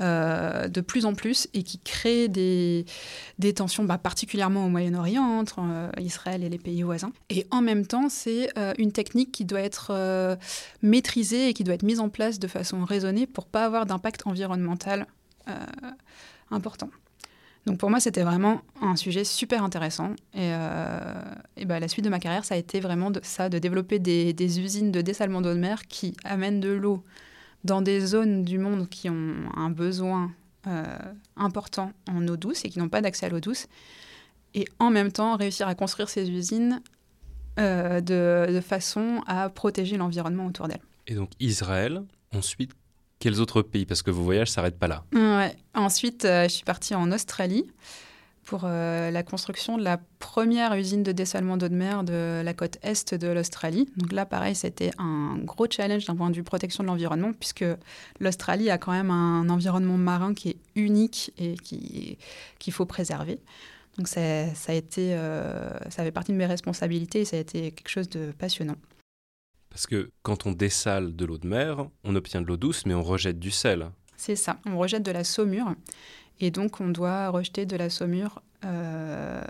euh, 0.00 0.66
de 0.66 0.80
plus 0.80 1.06
en 1.06 1.14
plus 1.14 1.48
et 1.54 1.62
qui 1.62 1.78
crée 1.78 2.26
des, 2.26 2.84
tensions, 3.54 3.84
bah, 3.84 3.98
particulièrement 3.98 4.66
au 4.66 4.68
Moyen-Orient, 4.68 5.22
entre 5.22 5.60
euh, 5.60 5.90
Israël 6.00 6.42
et 6.42 6.48
les 6.48 6.58
pays 6.58 6.82
voisins. 6.82 7.12
Et 7.30 7.46
en 7.52 7.62
même 7.62 7.86
temps, 7.86 8.08
c'est 8.08 8.50
euh, 8.58 8.74
une 8.78 8.90
technique 8.90 9.30
qui 9.30 9.44
doit 9.44 9.60
être 9.60 10.36
maîtrisée 10.82 11.48
et 11.48 11.54
qui 11.54 11.62
doit 11.62 11.74
être 11.74 11.84
mise 11.84 12.00
en 12.00 12.08
place 12.08 12.40
de 12.40 12.48
façon 12.48 12.84
raisonnée 12.84 13.26
pour 13.26 13.46
pas 13.46 13.64
avoir 13.64 13.86
d'impact 13.86 14.26
environnemental 14.26 15.06
important. 16.50 16.90
Donc 17.66 17.78
pour 17.78 17.90
moi, 17.90 18.00
c'était 18.00 18.22
vraiment 18.22 18.62
un 18.80 18.96
sujet 18.96 19.24
super 19.24 19.62
intéressant. 19.62 20.10
Et, 20.34 20.50
euh, 20.52 21.22
bah, 21.64 21.78
la 21.78 21.88
suite 21.88 22.04
de 22.04 22.10
ma 22.10 22.18
carrière, 22.18 22.44
ça 22.44 22.54
a 22.56 22.58
été 22.58 22.80
vraiment 22.80 23.12
ça, 23.22 23.48
de 23.48 23.58
développer 23.58 23.98
des, 23.98 24.60
usines 24.60 24.90
de 24.90 25.00
dessalement 25.00 25.40
d'eau 25.40 25.54
de 25.54 25.58
mer 25.58 25.86
qui 25.86 26.16
amènent 26.24 26.60
de 26.60 26.70
l'eau 26.70 27.04
dans 27.64 27.80
des 27.80 28.00
zones 28.00 28.42
du 28.42 28.58
monde 28.58 28.88
qui 28.88 29.08
ont 29.08 29.34
un 29.56 29.70
besoin 29.70 30.32
euh, 30.66 30.84
important 31.36 31.92
en 32.10 32.26
eau 32.26 32.36
douce 32.36 32.64
et 32.64 32.68
qui 32.68 32.80
n'ont 32.80 32.88
pas 32.88 33.00
d'accès 33.00 33.26
à 33.26 33.28
l'eau 33.28 33.40
douce. 33.40 33.68
Et 34.54 34.66
en 34.80 34.90
même 34.90 35.12
temps, 35.12 35.36
réussir 35.36 35.68
à 35.68 35.74
construire 35.76 36.08
ces 36.08 36.28
usines 36.30 36.82
euh, 37.60 38.00
de, 38.00 38.52
de 38.52 38.60
façon 38.60 39.22
à 39.26 39.48
protéger 39.48 39.96
l'environnement 39.96 40.46
autour 40.46 40.66
d'elles. 40.66 40.82
Et 41.06 41.14
donc 41.14 41.30
Israël, 41.38 42.02
ensuite, 42.34 42.72
quels 43.22 43.40
autres 43.40 43.62
pays? 43.62 43.86
Parce 43.86 44.02
que 44.02 44.10
vos 44.10 44.24
voyages 44.24 44.48
ne 44.48 44.52
s'arrêtent 44.52 44.78
pas 44.78 44.88
là. 44.88 45.04
Ouais. 45.12 45.54
Ensuite, 45.74 46.24
euh, 46.24 46.44
je 46.44 46.48
suis 46.48 46.64
partie 46.64 46.92
en 46.96 47.12
Australie 47.12 47.64
pour 48.44 48.62
euh, 48.64 49.12
la 49.12 49.22
construction 49.22 49.78
de 49.78 49.84
la 49.84 50.00
première 50.18 50.74
usine 50.74 51.04
de 51.04 51.12
dessalement 51.12 51.56
d'eau 51.56 51.68
de 51.68 51.76
mer 51.76 52.02
de 52.02 52.42
la 52.44 52.52
côte 52.52 52.78
est 52.82 53.14
de 53.14 53.28
l'Australie. 53.28 53.88
Donc 53.96 54.10
là, 54.10 54.26
pareil, 54.26 54.56
c'était 54.56 54.90
un 54.98 55.36
gros 55.38 55.66
challenge 55.70 56.04
d'un 56.06 56.16
point 56.16 56.30
de 56.30 56.34
vue 56.34 56.42
protection 56.42 56.82
de 56.82 56.88
l'environnement, 56.88 57.30
puisque 57.38 57.64
l'Australie 58.18 58.70
a 58.70 58.78
quand 58.78 58.90
même 58.90 59.12
un 59.12 59.48
environnement 59.48 59.98
marin 59.98 60.34
qui 60.34 60.48
est 60.50 60.56
unique 60.74 61.32
et 61.38 61.54
qu'il 62.58 62.72
faut 62.72 62.86
préserver. 62.86 63.38
Donc 63.98 64.08
ça, 64.08 64.52
ça 64.56 64.72
a 64.72 64.74
été, 64.74 65.14
euh, 65.14 65.70
ça 65.90 66.02
fait 66.02 66.10
partie 66.10 66.32
de 66.32 66.38
mes 66.38 66.46
responsabilités 66.46 67.20
et 67.20 67.24
ça 67.24 67.36
a 67.36 67.40
été 67.40 67.70
quelque 67.70 67.88
chose 67.88 68.08
de 68.08 68.32
passionnant. 68.36 68.76
Parce 69.72 69.86
que 69.86 70.10
quand 70.22 70.46
on 70.46 70.52
dessale 70.52 71.16
de 71.16 71.24
l'eau 71.24 71.38
de 71.38 71.46
mer, 71.46 71.86
on 72.04 72.14
obtient 72.14 72.42
de 72.42 72.46
l'eau 72.46 72.58
douce, 72.58 72.84
mais 72.84 72.92
on 72.92 73.02
rejette 73.02 73.38
du 73.38 73.50
sel. 73.50 73.90
C'est 74.16 74.36
ça, 74.36 74.58
on 74.66 74.76
rejette 74.76 75.02
de 75.02 75.10
la 75.10 75.24
saumure. 75.24 75.74
Et 76.40 76.50
donc, 76.50 76.80
on 76.80 76.88
doit 76.88 77.30
rejeter 77.30 77.64
de 77.64 77.76
la 77.76 77.88
saumure 77.88 78.42
euh, 78.64 79.42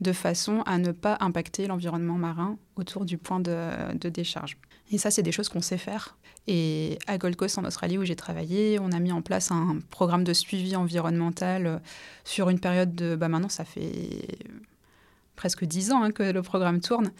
de 0.00 0.12
façon 0.12 0.62
à 0.62 0.78
ne 0.78 0.90
pas 0.90 1.18
impacter 1.20 1.66
l'environnement 1.66 2.16
marin 2.16 2.58
autour 2.76 3.04
du 3.04 3.18
point 3.18 3.40
de, 3.40 4.08
décharge. 4.08 4.56
Et 4.90 4.98
ça, 4.98 5.10
c'est 5.10 5.22
des 5.22 5.32
choses 5.32 5.50
qu'on 5.50 5.60
sait 5.60 5.78
faire. 5.78 6.16
Et 6.46 6.98
à 7.06 7.18
Gold 7.18 7.36
Coast, 7.36 7.58
en 7.58 7.64
Australie, 7.64 7.98
où 7.98 8.04
j'ai 8.04 8.16
travaillé, 8.16 8.78
on 8.80 8.90
a 8.92 9.00
mis 9.00 9.12
en 9.12 9.20
place 9.20 9.50
un 9.50 9.80
programme 9.90 10.24
de 10.24 10.32
suivi 10.32 10.76
environnemental 10.76 11.66
euh, 11.66 11.78
sur 12.24 12.48
une 12.48 12.60
période 12.60 12.94
de... 12.94 13.16
Bah 13.16 13.28
maintenant, 13.28 13.48
ça 13.48 13.64
fait 13.64 14.38
presque 15.36 15.64
dix 15.64 15.92
ans 15.92 16.02
hein, 16.02 16.10
que 16.10 16.22
le 16.22 16.42
programme 16.42 16.80
tourne. 16.80 17.10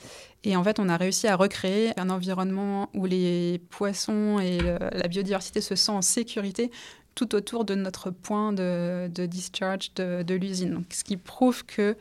Et 0.42 0.56
en 0.56 0.64
fait, 0.64 0.80
on 0.80 0.88
a 0.88 0.96
réussi 0.96 1.28
à 1.28 1.36
recréer 1.36 1.98
un 1.98 2.10
environnement 2.10 2.88
où 2.94 3.06
les 3.06 3.60
poissons 3.70 4.38
et 4.38 4.58
la 4.58 5.08
biodiversité 5.08 5.60
se 5.60 5.74
sentent 5.74 5.98
en 5.98 6.02
sécurité 6.02 6.70
tout 7.16 7.34
autour 7.34 7.64
de 7.64 7.74
notre 7.74 8.10
point 8.10 8.52
de, 8.52 9.08
discharge 9.26 9.92
de, 9.94 10.34
l'usine. 10.34 10.84
ce 10.92 11.02
qui 11.02 11.16
prouve 11.16 11.64
que 11.64 11.96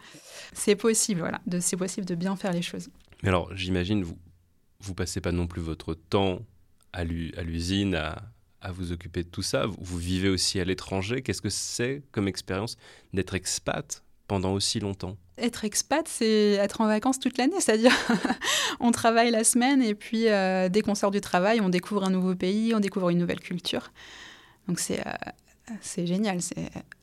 c'est 0.53 0.75
possible, 0.75 1.21
voilà, 1.21 1.41
c'est 1.61 1.77
possible 1.77 2.05
de 2.05 2.15
bien 2.15 2.35
faire 2.35 2.51
les 2.51 2.61
choses. 2.61 2.89
Mais 3.23 3.29
alors, 3.29 3.55
j'imagine, 3.55 4.03
vous, 4.03 4.17
vous 4.81 4.93
passez 4.93 5.21
pas 5.21 5.31
non 5.31 5.47
plus 5.47 5.61
votre 5.61 5.95
temps 5.95 6.41
à 6.93 7.03
l'usine 7.03 7.95
à, 7.95 8.21
à, 8.61 8.71
vous 8.71 8.91
occuper 8.91 9.23
de 9.23 9.29
tout 9.29 9.41
ça. 9.41 9.65
Vous, 9.65 9.97
vivez 9.97 10.29
aussi 10.29 10.59
à 10.59 10.65
l'étranger. 10.65 11.21
Qu'est-ce 11.21 11.41
que 11.41 11.49
c'est 11.49 12.03
comme 12.11 12.27
expérience 12.27 12.77
d'être 13.13 13.33
expat 13.33 14.03
pendant 14.27 14.53
aussi 14.53 14.79
longtemps 14.79 15.17
Être 15.37 15.65
expat, 15.65 16.07
c'est 16.07 16.53
être 16.53 16.81
en 16.81 16.87
vacances 16.87 17.19
toute 17.19 17.37
l'année, 17.37 17.59
c'est-à-dire 17.59 17.91
on 18.79 18.91
travaille 18.91 19.31
la 19.31 19.43
semaine 19.43 19.81
et 19.81 19.95
puis 19.95 20.27
euh, 20.27 20.69
dès 20.69 20.81
qu'on 20.81 20.95
sort 20.95 21.11
du 21.11 21.21
travail, 21.21 21.61
on 21.61 21.69
découvre 21.69 22.03
un 22.03 22.09
nouveau 22.09 22.35
pays, 22.35 22.73
on 22.73 22.79
découvre 22.79 23.09
une 23.09 23.19
nouvelle 23.19 23.39
culture. 23.39 23.91
Donc 24.67 24.79
c'est 24.79 25.05
euh, 25.05 26.05
génial. 26.05 26.39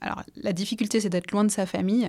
Alors 0.00 0.22
la 0.36 0.52
difficulté, 0.52 1.00
c'est 1.00 1.08
d'être 1.10 1.30
loin 1.30 1.44
de 1.44 1.50
sa 1.50 1.66
famille, 1.66 2.08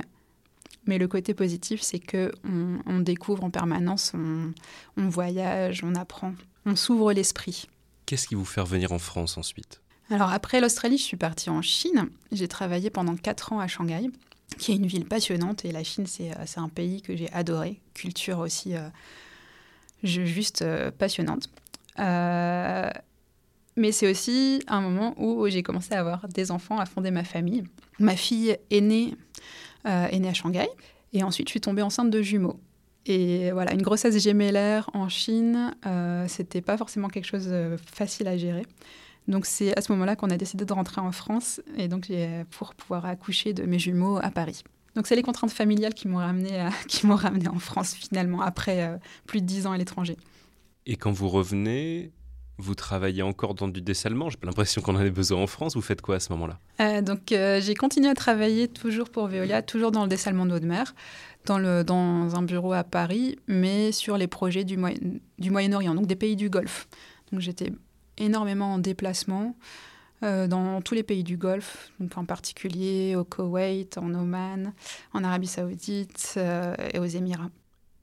mais 0.86 0.98
le 0.98 1.08
côté 1.08 1.34
positif, 1.34 1.82
c'est 1.82 2.00
que 2.00 2.32
on, 2.44 3.00
découvre 3.00 3.44
en 3.44 3.50
permanence, 3.50 4.12
on, 4.14 4.54
on 4.98 5.10
voyage, 5.10 5.84
on 5.84 5.96
apprend, 5.96 6.34
on 6.66 6.76
s'ouvre 6.76 7.14
l'esprit. 7.14 7.68
Qu'est-ce 8.06 8.28
qui 8.28 8.36
vous 8.36 8.46
fait 8.46 8.62
revenir 8.62 8.92
en 8.92 9.00
France 9.00 9.38
ensuite? 9.38 9.82
Alors 10.10 10.32
après 10.32 10.60
l'Australie, 10.60 10.98
je 10.98 11.04
suis 11.04 11.18
partie 11.18 11.50
en 11.50 11.62
Chine. 11.62 12.10
J'ai 12.32 12.48
travaillé 12.48 12.90
pendant 12.90 13.16
4 13.16 13.54
ans 13.54 13.60
à 13.60 13.68
Shanghai, 13.68 14.10
qui 14.58 14.72
est 14.72 14.76
une 14.76 14.86
ville 14.86 15.06
passionnante. 15.06 15.66
Et 15.66 15.72
la 15.72 15.84
Chine, 15.84 16.06
c'est 16.08 16.32
euh, 16.32 16.46
un 16.58 16.70
pays 16.70 17.02
que 17.02 17.16
j'ai 17.16 17.32
adoré. 17.32 17.80
Culture 17.94 18.40
aussi 18.40 18.76
euh, 18.76 18.90
juste 20.04 20.62
euh, 20.62 20.92
passionnante. 20.92 21.50
mais 21.98 22.92
c'est 23.92 24.10
aussi 24.10 24.62
un 24.68 24.82
moment 24.82 25.14
où 25.18 25.48
j'ai 25.48 25.64
commencé 25.64 25.94
à 25.94 26.00
avoir 26.00 26.28
des 26.28 26.52
enfants, 26.52 26.80
à 26.80 26.86
fonder 26.86 27.12
ma 27.12 27.24
famille. 27.24 27.64
Ma 28.00 28.16
fille 28.16 28.58
est 28.70 28.82
née 28.82 29.16
à 29.86 30.34
Shanghai. 30.34 30.68
Et 31.14 31.24
ensuite, 31.24 31.48
je 31.48 31.52
suis 31.52 31.62
tombée 31.62 31.82
enceinte 31.82 32.10
de 32.10 32.22
jumeaux. 32.22 32.60
Et 33.06 33.52
voilà, 33.52 33.74
une 33.74 33.82
grossesse 33.82 34.18
gémellaire 34.18 34.90
en 34.94 35.10
Chine, 35.10 35.76
c'était 36.28 36.62
pas 36.62 36.78
forcément 36.78 37.10
quelque 37.10 37.26
chose 37.26 37.48
de 37.48 37.76
facile 37.86 38.28
à 38.28 38.38
gérer. 38.38 38.66
Donc 39.28 39.46
c'est 39.46 39.78
à 39.78 39.82
ce 39.82 39.92
moment-là 39.94 40.16
qu'on 40.16 40.30
a 40.30 40.38
décidé 40.38 40.66
de 40.66 40.74
rentrer 40.74 41.02
en 41.02 41.12
France 41.12 41.62
et 41.78 41.88
donc 41.88 42.12
pour 42.52 42.76
pouvoir 42.76 43.06
accoucher 43.06 43.54
de 43.54 43.64
mes 43.64 43.80
jumeaux 43.80 44.20
à 44.22 44.32
Paris. 44.32 44.64
Donc 44.96 45.08
c'est 45.08 45.16
les 45.16 45.24
contraintes 45.24 45.52
familiales 45.52 45.94
qui 45.94 46.08
m'ont 46.08 46.18
ramené 46.18 46.68
qui 46.88 47.08
m'ont 47.08 47.16
ramené 47.16 47.48
en 47.48 47.60
France 47.60 47.94
finalement 47.94 48.42
après 48.42 48.84
euh, 48.84 48.98
plus 49.26 49.42
de 49.42 49.46
dix 49.46 49.66
ans 49.66 49.72
à 49.72 49.78
l'étranger. 49.78 50.18
Et 50.86 50.98
quand 50.98 51.12
vous 51.12 51.30
revenez, 51.30 52.12
vous 52.58 52.76
travaillez 52.76 53.22
encore 53.22 53.56
dans 53.56 53.68
du 53.68 53.82
dessalement? 53.82 54.30
J'ai 54.30 54.38
pas 54.38 54.48
l'impression 54.48 54.82
qu'on 54.82 54.96
en 54.96 55.02
ait 55.02 55.10
besoin 55.10 55.42
en 55.42 55.48
France. 55.48 55.76
Vous 55.76 55.82
faites 55.82 56.02
quoi 56.02 56.16
à 56.16 56.20
ce 56.20 56.32
moment-là? 56.34 56.60
Euh, 56.82 57.02
Donc, 57.02 57.32
euh, 57.32 57.60
j'ai 57.62 57.74
continué 57.74 58.10
à 58.10 58.14
travailler 58.14 58.68
toujours 58.68 59.10
pour 59.10 59.28
Veolia, 59.28 59.62
toujours 59.62 59.92
dans 59.92 60.04
le 60.04 60.10
dessalement 60.10 60.46
d'eau 60.46 60.60
de 60.60 60.68
mer, 60.68 60.94
dans, 61.46 61.58
le, 61.58 61.84
dans 61.84 62.36
un 62.36 62.42
bureau 62.44 62.74
à 62.74 62.84
Paris, 62.84 63.40
mais 63.48 63.92
sur 63.92 64.18
les 64.18 64.28
projets 64.28 64.66
du, 64.66 64.78
Moyen, 64.78 64.98
du 65.40 65.52
Moyen-Orient, 65.52 65.96
donc 65.96 66.06
des 66.06 66.16
pays 66.16 66.36
du 66.36 66.50
Golfe. 66.50 66.88
Donc, 67.32 67.42
j'étais 67.42 67.72
énormément 68.18 68.74
en 68.74 68.78
déplacement 68.78 69.56
euh, 70.24 70.48
dans 70.48 70.82
tous 70.82 70.94
les 70.94 71.04
pays 71.04 71.24
du 71.24 71.38
Golfe, 71.38 71.92
donc 72.00 72.18
en 72.18 72.26
particulier 72.26 73.16
au 73.16 73.24
Koweït, 73.24 73.98
en 73.98 74.14
Oman, 74.14 74.74
en 75.14 75.24
Arabie 75.24 75.48
Saoudite 75.48 76.40
et 76.94 77.00
aux 77.00 77.06
Émirats. 77.06 77.52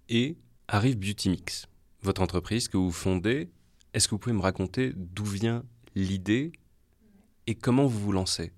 Et 0.08 0.36
arrive 0.68 0.98
Beauty 0.98 1.30
Mix, 1.30 1.66
votre 2.02 2.20
entreprise 2.22 2.68
que 2.68 2.76
vous 2.76 2.92
fondez 2.92 3.48
est-ce 3.92 4.06
que 4.06 4.12
vous 4.12 4.18
pouvez 4.18 4.36
me 4.36 4.40
raconter 4.40 4.92
d'où 4.94 5.24
vient 5.24 5.64
l'idée 5.96 6.52
et 7.46 7.54
comment 7.56 7.86
vous 7.86 7.98
vous 7.98 8.12
lancez? 8.12 8.52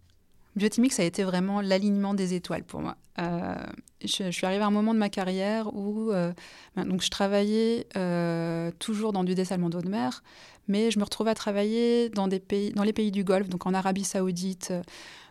Biotimix 0.57 0.99
a 1.01 1.05
été 1.05 1.25
vraiment 1.25 1.61
l'alignement 1.61 2.15
des 2.15 2.35
étoiles 2.35 2.65
pour 2.65 2.81
moi. 2.81 2.97
Euh, 3.19 3.55
je, 4.03 4.31
suis 4.31 4.47
arrivée 4.47 4.63
à 4.63 4.67
un 4.67 4.71
moment 4.71 4.95
de 4.95 4.99
ma 4.99 5.09
carrière 5.09 5.75
où 5.75 6.11
euh, 6.11 6.33
ben, 6.77 6.85
donc 6.85 7.03
je 7.03 7.11
travaillais 7.11 7.87
euh, 7.97 8.71
toujours 8.79 9.13
dans 9.13 9.25
du 9.25 9.35
dessalement 9.35 9.71
d'eau 9.71 9.81
de 9.81 9.89
mer, 9.89 10.23
mais 10.69 10.91
je 10.91 10.99
me 10.99 11.05
retrouvais 11.05 11.31
à 11.31 11.35
travailler 11.35 12.09
dans, 12.11 12.29
des 12.29 12.41
pays, 12.41 12.73
dans 12.73 12.85
les 12.85 12.93
pays 12.93 13.11
du 13.11 13.25
Golfe, 13.25 13.49
donc 13.49 13.67
en 13.67 13.75
Arabie 13.75 14.05
Saoudite. 14.05 14.73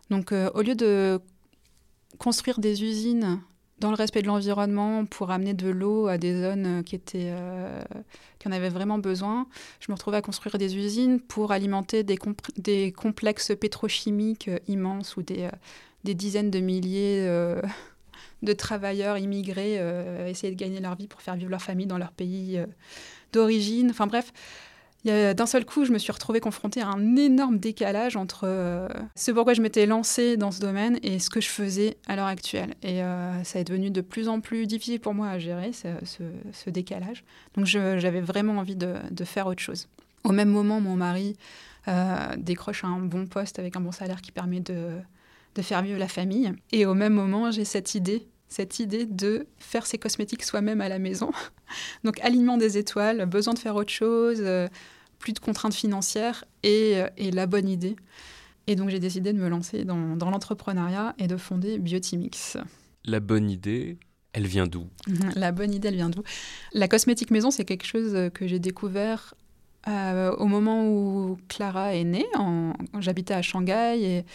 Donc 0.09 0.31
au 0.31 0.61
lieu 0.61 0.75
de 0.75 1.19
construire 2.17 2.59
des 2.59 2.83
usines 2.83 3.39
dans 3.79 3.89
le 3.89 3.95
respect 3.95 4.21
de 4.21 4.27
l'environnement 4.27 5.05
pour 5.05 5.31
amener 5.31 5.53
de 5.53 5.69
l'eau 5.69 6.07
à 6.07 6.17
des 6.17 6.39
zones 6.39 6.83
qui, 6.83 6.95
étaient, 6.95 7.33
qui 8.41 8.47
en 8.47 8.69
vraiment 8.69 8.97
besoin. 8.97 9.47
Je 9.79 9.91
me 9.91 9.95
retrouvais 9.95 10.17
à 10.17 10.21
construire 10.21 10.57
des 10.57 10.75
usines 10.75 11.19
pour 11.19 11.51
alimenter 11.51 12.03
des, 12.03 12.17
complexes 12.91 13.51
pétrochimiques 13.59 14.47
euh, 14.47 14.57
immenses 14.67 15.15
où 15.15 15.21
des, 15.21 15.49
des 16.03 16.15
dizaines 16.15 16.49
de 16.49 16.59
milliers 16.59 17.27
de 18.41 18.53
travailleurs 18.53 19.17
immigrés 19.17 19.75
essayaient 20.27 20.53
de 20.53 20.59
gagner 20.59 20.79
leur 20.79 20.95
vie 20.95 21.07
pour 21.07 21.21
faire 21.21 21.35
vivre 21.35 21.51
leur 21.51 21.61
famille 21.61 21.85
dans 21.85 21.99
leur 21.99 22.11
pays 22.11 22.59
d'origine. 23.33 23.91
Enfin 23.91 24.07
bref, 24.07 24.33
d'un 25.05 25.45
seul 25.45 25.65
coup, 25.65 25.85
je 25.85 25.91
me 25.91 25.97
suis 25.97 26.11
retrouvée 26.11 26.39
confrontée 26.39 26.81
à 26.81 26.87
un 26.87 27.15
énorme 27.15 27.57
décalage 27.57 28.15
entre 28.15 28.43
euh, 28.43 28.87
ce 29.15 29.31
pourquoi 29.31 29.53
je 29.53 29.61
m'étais 29.61 29.85
lancée 29.85 30.37
dans 30.37 30.51
ce 30.51 30.59
domaine 30.59 30.99
et 31.01 31.19
ce 31.19 31.29
que 31.29 31.41
je 31.41 31.49
faisais 31.49 31.97
à 32.07 32.15
l'heure 32.15 32.27
actuelle. 32.27 32.75
Et 32.83 33.01
euh, 33.01 33.43
ça 33.43 33.59
est 33.59 33.63
devenu 33.63 33.89
de 33.89 34.01
plus 34.01 34.27
en 34.27 34.41
plus 34.41 34.67
difficile 34.67 34.99
pour 34.99 35.13
moi 35.13 35.29
à 35.29 35.39
gérer 35.39 35.71
ce, 35.73 36.69
décalage. 36.69 37.23
Donc 37.55 37.65
j'avais 37.65 38.21
vraiment 38.21 38.57
envie 38.57 38.75
de, 38.75 39.25
faire 39.25 39.47
autre 39.47 39.61
chose. 39.61 39.87
Au 40.23 40.31
même 40.31 40.49
moment, 40.49 40.79
mon 40.79 40.95
mari 40.95 41.35
euh, 41.87 42.35
décroche 42.37 42.83
un 42.83 42.99
bon 42.99 43.25
poste 43.25 43.57
avec 43.57 43.75
un 43.75 43.81
bon 43.81 43.91
salaire 43.91 44.21
qui 44.21 44.31
permet 44.31 44.59
de, 44.59 44.97
de 45.55 45.61
faire 45.61 45.81
vivre 45.81 45.97
la 45.97 46.07
famille. 46.07 46.53
Et 46.71 46.85
au 46.85 46.93
même 46.93 47.13
moment, 47.13 47.49
j'ai 47.49 47.65
cette 47.65 47.95
idée 47.95 48.27
cette 48.51 48.79
idée 48.79 49.05
de 49.05 49.47
faire 49.59 49.85
ses 49.85 49.97
cosmétiques 49.97 50.43
soi-même 50.43 50.81
à 50.81 50.89
la 50.89 50.99
maison. 50.99 51.31
Donc 52.03 52.19
alignement 52.19 52.57
des 52.57 52.77
étoiles, 52.77 53.25
besoin 53.25 53.53
de 53.53 53.59
faire 53.59 53.77
autre 53.77 53.93
chose, 53.93 54.39
euh, 54.41 54.67
plus 55.19 55.31
de 55.31 55.39
contraintes 55.39 55.73
financières 55.73 56.43
euh, 56.65 57.07
et, 57.15 57.31
la 57.31 57.47
bonne 57.47 57.69
idée. 57.69 57.95
Et 58.67 58.75
donc 58.75 58.89
j'ai 58.89 58.99
décidé 58.99 59.31
de 59.31 59.39
me 59.39 59.47
lancer 59.47 59.85
dans, 59.85 59.95
l'entrepreneuriat 60.17 61.15
et 61.17 61.27
de 61.27 61.37
fonder 61.37 61.79
Biotimix. 61.79 62.57
La 63.05 63.21
bonne 63.21 63.49
idée, 63.49 63.97
elle 64.33 64.47
vient 64.47 64.67
d'où? 64.67 64.87
La 65.35 65.53
bonne 65.53 65.73
idée, 65.73 65.87
elle 65.87 65.95
vient 65.95 66.09
d'où? 66.09 66.21
La 66.73 66.89
cosmétique 66.89 67.31
maison, 67.31 67.51
c'est 67.51 67.65
quelque 67.65 67.85
chose 67.85 68.29
que 68.33 68.47
j'ai 68.47 68.59
découvert 68.59 69.33
euh, 69.87 70.35
au 70.35 70.45
moment 70.45 70.87
où 70.89 71.37
Clara 71.47 71.95
est 71.95 72.03
née. 72.03 72.27
J'habitais 72.99 73.33
à 73.33 73.41
Shanghai 73.41 73.97
et 74.01 74.25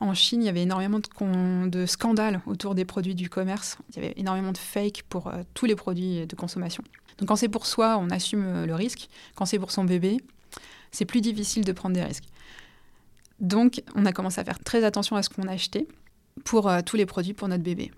en 0.00 0.14
Chine, 0.14 0.42
il 0.42 0.46
y 0.46 0.48
avait 0.48 0.62
énormément 0.62 1.00
de, 1.00 1.86
scandales 1.86 2.40
autour 2.46 2.74
des 2.74 2.84
produits 2.84 3.14
du 3.14 3.28
commerce. 3.28 3.78
Il 3.90 3.96
y 3.96 3.98
avait 3.98 4.14
énormément 4.16 4.52
de 4.52 4.58
fake 4.58 5.02
pour 5.08 5.28
euh, 5.28 5.42
tous 5.54 5.66
les 5.66 5.74
produits 5.74 6.26
de 6.26 6.36
consommation. 6.36 6.84
Donc 7.18 7.28
quand 7.28 7.36
c'est 7.36 7.48
pour 7.48 7.66
soi, 7.66 7.98
on 7.98 8.10
assume 8.10 8.44
euh, 8.44 8.66
le 8.66 8.74
risque. 8.74 9.08
Quand 9.34 9.44
c'est 9.44 9.58
pour 9.58 9.72
son 9.72 9.84
bébé, 9.84 10.18
c'est 10.92 11.04
plus 11.04 11.20
difficile 11.20 11.64
de 11.64 11.72
prendre 11.72 11.94
des 11.94 12.04
risques. 12.04 12.24
Donc 13.40 13.82
on 13.96 14.06
a 14.06 14.12
commencé 14.12 14.40
à 14.40 14.44
faire 14.44 14.60
très 14.60 14.84
attention 14.84 15.16
à 15.16 15.22
ce 15.22 15.30
qu'on 15.30 15.48
achetait 15.48 15.88
pour 16.44 16.68
euh, 16.68 16.80
tous 16.84 16.96
les 16.96 17.06
produits 17.06 17.34
pour 17.34 17.48
notre 17.48 17.64
bébé. 17.64 17.90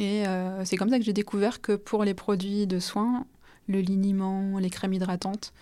Et 0.00 0.22
c'est 0.62 0.76
comme 0.76 0.90
ça 0.90 0.98
que 1.00 1.04
j'ai 1.04 1.12
découvert 1.12 1.60
que 1.60 1.72
pour 1.72 2.04
les 2.04 2.14
produits 2.14 2.68
de 2.68 2.78
soins, 2.78 3.26
le 3.66 3.80
liniment, 3.80 4.56
les 4.60 4.70
crèmes 4.70 4.92
hydratantes, 4.92 5.52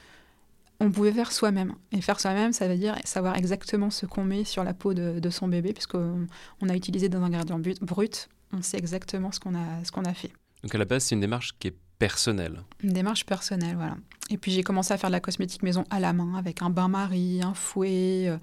on 0.81 0.91
pouvait 0.91 1.13
faire 1.13 1.33
soi-même. 1.33 1.75
Et 1.93 2.01
faire 2.01 2.21
soi-même, 2.21 2.53
ça 2.53 2.69
veut 2.69 2.77
dire 2.77 2.97
savoir 3.05 3.37
exactement 3.37 3.91
ce 3.91 4.07
qu'on 4.07 4.25
met 4.25 4.45
sur 4.45 4.65
la 4.65 4.75
peau 4.75 4.95
de, 4.95 5.31
son 5.31 5.49
bébé, 5.49 5.73
puisqu'on 5.73 6.27
on 6.61 6.69
a 6.69 6.75
utilisé 6.75 7.09
des 7.09 7.17
ingrédients 7.17 7.61
brut, 7.81 8.29
on 8.53 8.63
sait 8.63 8.79
exactement 8.79 9.33
ce 9.33 9.41
qu'on 9.41 9.55
a, 9.55 9.85
ce 9.85 9.93
qu'on 9.93 10.05
a 10.05 10.15
fait. 10.15 10.33
Donc 10.63 10.75
à 10.75 10.79
la 10.79 10.85
base, 10.85 11.05
c'est 11.05 11.15
une 11.15 11.21
démarche 11.21 11.53
qui 11.59 11.69
est 11.69 11.77
personnelle. 11.99 12.63
Une 12.83 12.93
démarche 12.93 13.25
personnelle, 13.25 13.77
voilà. 13.77 13.97
Et 14.31 14.37
puis 14.37 14.53
j'ai 14.53 14.63
commencé 14.63 14.93
à 14.93 14.99
faire 14.99 15.11
de 15.11 15.13
la 15.13 15.21
cosmétique 15.21 15.63
maison 15.63 15.85
à 15.91 16.01
la 16.01 16.13
main, 16.13 16.35
avec 16.37 16.63
un 16.63 16.71
bain-marie, 16.71 17.41
un 17.43 17.55
fouet. 17.55 18.29
Euh, 18.29 18.39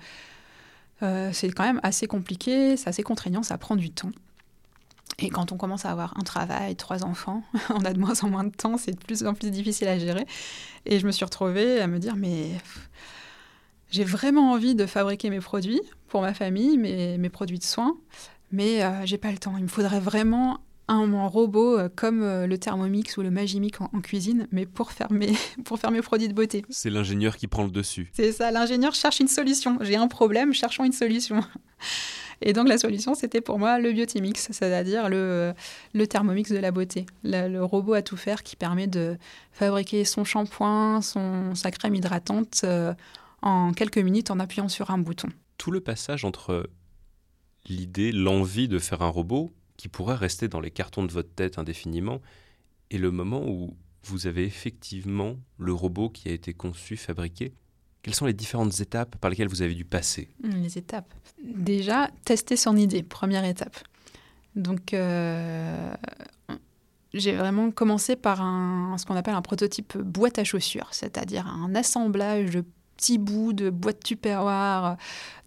euh, 1.03 1.29
c'est 1.33 1.49
quand 1.51 1.63
même 1.63 1.79
assez 1.83 2.07
compliqué, 2.07 2.77
c'est 2.77 2.89
assez 2.89 3.03
contraignant, 3.03 3.43
ça 3.43 3.57
prend 3.57 3.75
du 3.75 3.91
temps. 3.91 4.11
Et 5.19 5.29
quand 5.29 5.51
on 5.51 5.57
commence 5.57 5.85
à 5.85 5.91
avoir 5.91 6.17
un 6.17 6.23
travail, 6.23 6.75
trois 6.75 7.03
enfants, 7.03 7.43
on 7.69 7.85
a 7.85 7.93
de 7.93 7.99
moins 7.99 8.19
en 8.21 8.29
moins 8.29 8.43
de 8.43 8.55
temps, 8.55 8.77
c'est 8.77 8.91
de 8.91 8.97
plus 8.97 9.25
en 9.25 9.33
plus 9.33 9.51
difficile 9.51 9.87
à 9.87 9.97
gérer. 9.97 10.25
Et 10.85 10.99
je 10.99 11.05
me 11.05 11.11
suis 11.11 11.25
retrouvée 11.25 11.79
à 11.79 11.87
me 11.87 11.99
dire, 11.99 12.15
mais 12.15 12.49
j'ai 13.91 14.03
vraiment 14.03 14.51
envie 14.51 14.75
de 14.75 14.85
fabriquer 14.85 15.29
mes 15.29 15.39
produits 15.39 15.81
pour 16.07 16.21
ma 16.21 16.33
famille, 16.33 16.77
mes, 16.77 17.17
mes 17.17 17.29
produits 17.29 17.59
de 17.59 17.63
soins, 17.63 17.95
mais 18.51 18.83
euh, 18.83 19.05
j'ai 19.05 19.17
pas 19.17 19.31
le 19.31 19.37
temps. 19.37 19.55
Il 19.57 19.63
me 19.63 19.69
faudrait 19.69 19.99
vraiment 19.99 20.59
un 20.87 21.27
robot 21.27 21.77
euh, 21.77 21.89
comme 21.93 22.23
euh, 22.23 22.47
le 22.47 22.57
Thermomix 22.57 23.17
ou 23.17 23.21
le 23.21 23.31
Magimix 23.31 23.79
en, 23.79 24.01
cuisine, 24.01 24.47
mais 24.51 24.65
pour 24.65 24.91
faire, 24.91 25.11
mes, 25.11 25.33
pour 25.65 25.79
faire 25.79 25.91
mes 25.91 26.01
produits 26.01 26.27
de 26.27 26.33
beauté. 26.33 26.65
C'est 26.69 26.89
l'ingénieur 26.89 27.37
qui 27.37 27.47
prend 27.47 27.63
le 27.63 27.71
dessus. 27.71 28.11
C'est 28.13 28.31
ça, 28.31 28.51
l'ingénieur 28.51 28.93
cherche 28.93 29.19
une 29.19 29.27
solution. 29.27 29.77
J'ai 29.81 29.95
un 29.95 30.07
problème, 30.07 30.53
cherchons 30.53 30.83
une 30.83 30.91
solution. 30.91 31.41
Et 32.45 32.51
donc 32.51 32.67
la 32.67 32.77
solution, 32.77 33.15
c'était 33.15 33.39
pour 33.39 33.57
moi 33.57 33.79
le 33.79 33.93
Biotimix, 33.93 34.49
c'est-à-dire 34.51 35.09
le, 35.09 35.53
le 35.93 36.07
Thermomix 36.07 36.51
de 36.51 36.57
la 36.57 36.71
beauté, 36.71 37.05
le, 37.23 37.61
robot 37.61 37.93
à 37.93 38.01
tout 38.01 38.17
faire 38.17 38.43
qui 38.43 38.57
permet 38.57 38.85
de 38.85 39.17
fabriquer 39.53 40.03
son 40.03 40.25
shampoing, 40.25 41.01
son, 41.01 41.55
sa 41.55 41.71
crème 41.71 41.95
hydratante 41.95 42.61
euh, 42.65 42.93
en 43.41 43.71
quelques 43.71 43.97
minutes 43.97 44.29
en 44.29 44.39
appuyant 44.39 44.67
sur 44.67 44.91
un 44.91 44.97
bouton. 44.97 45.29
Tout 45.57 45.71
le 45.71 45.79
passage 45.79 46.25
entre 46.25 46.69
l'idée, 47.65 48.11
l'envie 48.11 48.67
de 48.67 48.77
faire 48.77 49.01
un 49.03 49.09
robot 49.09 49.53
qui 49.77 49.87
pourrait 49.87 50.15
rester 50.15 50.49
dans 50.49 50.59
les 50.59 50.71
cartons 50.71 51.05
de 51.05 51.11
votre 51.11 51.33
tête 51.33 51.57
indéfiniment, 51.57 52.21
et 52.91 52.97
le 52.97 53.09
moment 53.09 53.47
où 53.47 53.75
vous 54.03 54.27
avez 54.27 54.43
effectivement 54.43 55.37
le 55.57 55.71
robot 55.71 56.09
qui 56.09 56.27
a 56.27 56.33
été 56.33 56.53
conçu, 56.53 56.97
fabriqué. 56.97 57.53
Quelles 58.03 58.13
sont 58.13 58.25
les 58.25 58.33
différentes 58.33 58.79
étapes 58.79 59.15
par 59.15 59.31
lesquelles 59.31 59.47
vous 59.47 59.61
avez 59.61 59.73
dû 59.73 59.85
passer 59.85 60.29
hmm, 60.43 60.61
Les 60.61 60.77
étapes. 60.77 61.11
Déjà, 61.43 62.09
tester 62.25 62.55
son 62.55 62.77
idée, 62.77 63.01
première 63.01 63.45
étape. 63.45 63.77
Donc, 64.55 64.93
euh, 64.93 65.93
j'ai 67.13 67.33
vraiment 67.33 67.71
commencé 67.71 68.15
par 68.15 68.41
un, 68.41 68.97
ce 68.97 69.05
qu'on 69.05 69.15
appelle 69.15 69.33
un 69.33 69.41
prototype 69.41 69.97
boîte 69.97 70.37
à 70.37 70.43
chaussures, 70.43 70.89
c'est-à-dire 70.91 71.47
un 71.47 71.73
assemblage 71.73 72.51
de 72.51 72.63
petits 72.95 73.17
bouts 73.17 73.53
de 73.53 73.69
boîtes 73.69 74.03
tupperware, 74.03 74.97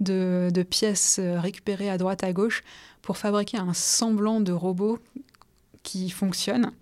de, 0.00 0.50
de 0.52 0.62
pièces 0.64 1.20
récupérées 1.20 1.90
à 1.90 1.98
droite 1.98 2.24
à 2.24 2.32
gauche 2.32 2.64
pour 3.02 3.18
fabriquer 3.18 3.58
un 3.58 3.72
semblant 3.72 4.40
de 4.40 4.52
robot 4.52 4.98
qui 5.84 6.10
fonctionne 6.10 6.72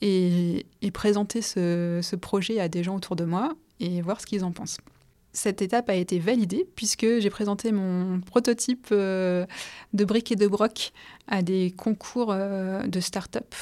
et, 0.00 0.66
présenter 0.92 1.42
ce, 1.42 2.16
projet 2.16 2.60
à 2.60 2.68
des 2.68 2.82
gens 2.82 2.96
autour 2.96 3.16
de 3.16 3.24
moi 3.24 3.54
et 3.80 4.00
voir 4.00 4.20
ce 4.20 4.26
qu'ils 4.26 4.44
en 4.44 4.52
pensent. 4.52 4.78
Cette 5.36 5.60
étape 5.60 5.90
a 5.90 5.94
été 5.94 6.18
validée 6.18 6.66
puisque 6.76 7.06
j'ai 7.18 7.28
présenté 7.28 7.70
mon 7.70 8.22
prototype 8.22 8.86
euh, 8.90 9.44
de 9.92 10.04
briques 10.06 10.32
et 10.32 10.34
de 10.34 10.46
broc 10.46 10.94
à 11.28 11.42
des 11.42 11.74
concours 11.76 12.32
euh, 12.32 12.86
de 12.86 13.00
start-up 13.00 13.54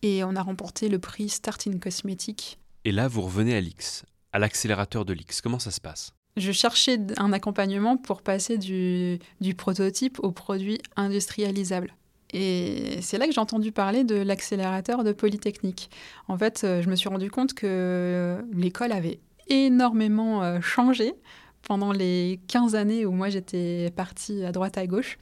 et 0.00 0.24
on 0.24 0.34
a 0.34 0.40
remporté 0.40 0.88
le 0.88 0.98
prix 0.98 1.28
Starting 1.28 1.78
Cosmétique. 1.78 2.58
Et 2.86 2.92
là, 2.92 3.06
vous 3.06 3.20
revenez 3.20 3.54
à 3.54 3.60
l'X, 3.60 4.06
à 4.32 4.38
l'accélérateur 4.38 5.04
de 5.04 5.12
l'X. 5.12 5.42
Comment 5.42 5.58
ça 5.58 5.70
se 5.70 5.80
passe? 5.82 6.14
Je 6.38 6.52
cherchais 6.52 6.98
un 7.18 7.34
accompagnement 7.34 7.98
pour 7.98 8.22
passer 8.22 8.56
du, 8.56 9.18
prototype 9.58 10.18
au 10.20 10.32
produit 10.32 10.80
industrialisable. 10.96 11.94
Et 12.32 13.02
c'est 13.02 13.18
là 13.18 13.26
que 13.26 13.32
j'ai 13.32 13.40
entendu 13.42 13.72
parler 13.72 14.04
de 14.04 14.14
l'accélérateur 14.14 15.04
de 15.04 15.12
Polytechnique. 15.12 15.90
En 16.28 16.38
fait, 16.38 16.62
euh, 16.64 16.80
je 16.80 16.88
me 16.88 16.96
suis 16.96 17.10
rendu 17.10 17.30
compte 17.30 17.52
que 17.52 18.42
l'école 18.54 18.92
avait 18.92 19.20
énormément 19.48 20.42
euh, 20.42 20.60
changé 20.60 21.14
pendant 21.62 21.92
les 21.92 22.40
15 22.48 22.74
années 22.74 23.04
où 23.04 23.12
moi 23.12 23.28
j'étais 23.28 23.92
partie 23.94 24.44
à 24.44 24.52
droite 24.52 24.78
à 24.78 24.86
gauche. 24.86 25.18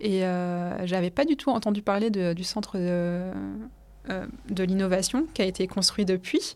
Et 0.00 0.24
euh, 0.24 0.86
j'avais 0.86 1.10
pas 1.10 1.24
du 1.24 1.36
tout 1.36 1.50
entendu 1.50 1.82
parler 1.82 2.10
du 2.10 2.44
centre 2.44 2.78
de, 2.78 3.32
euh, 4.10 4.26
de 4.48 4.62
l'innovation 4.62 5.26
qui 5.34 5.42
a 5.42 5.44
été 5.44 5.66
construit 5.66 6.04
depuis. 6.04 6.54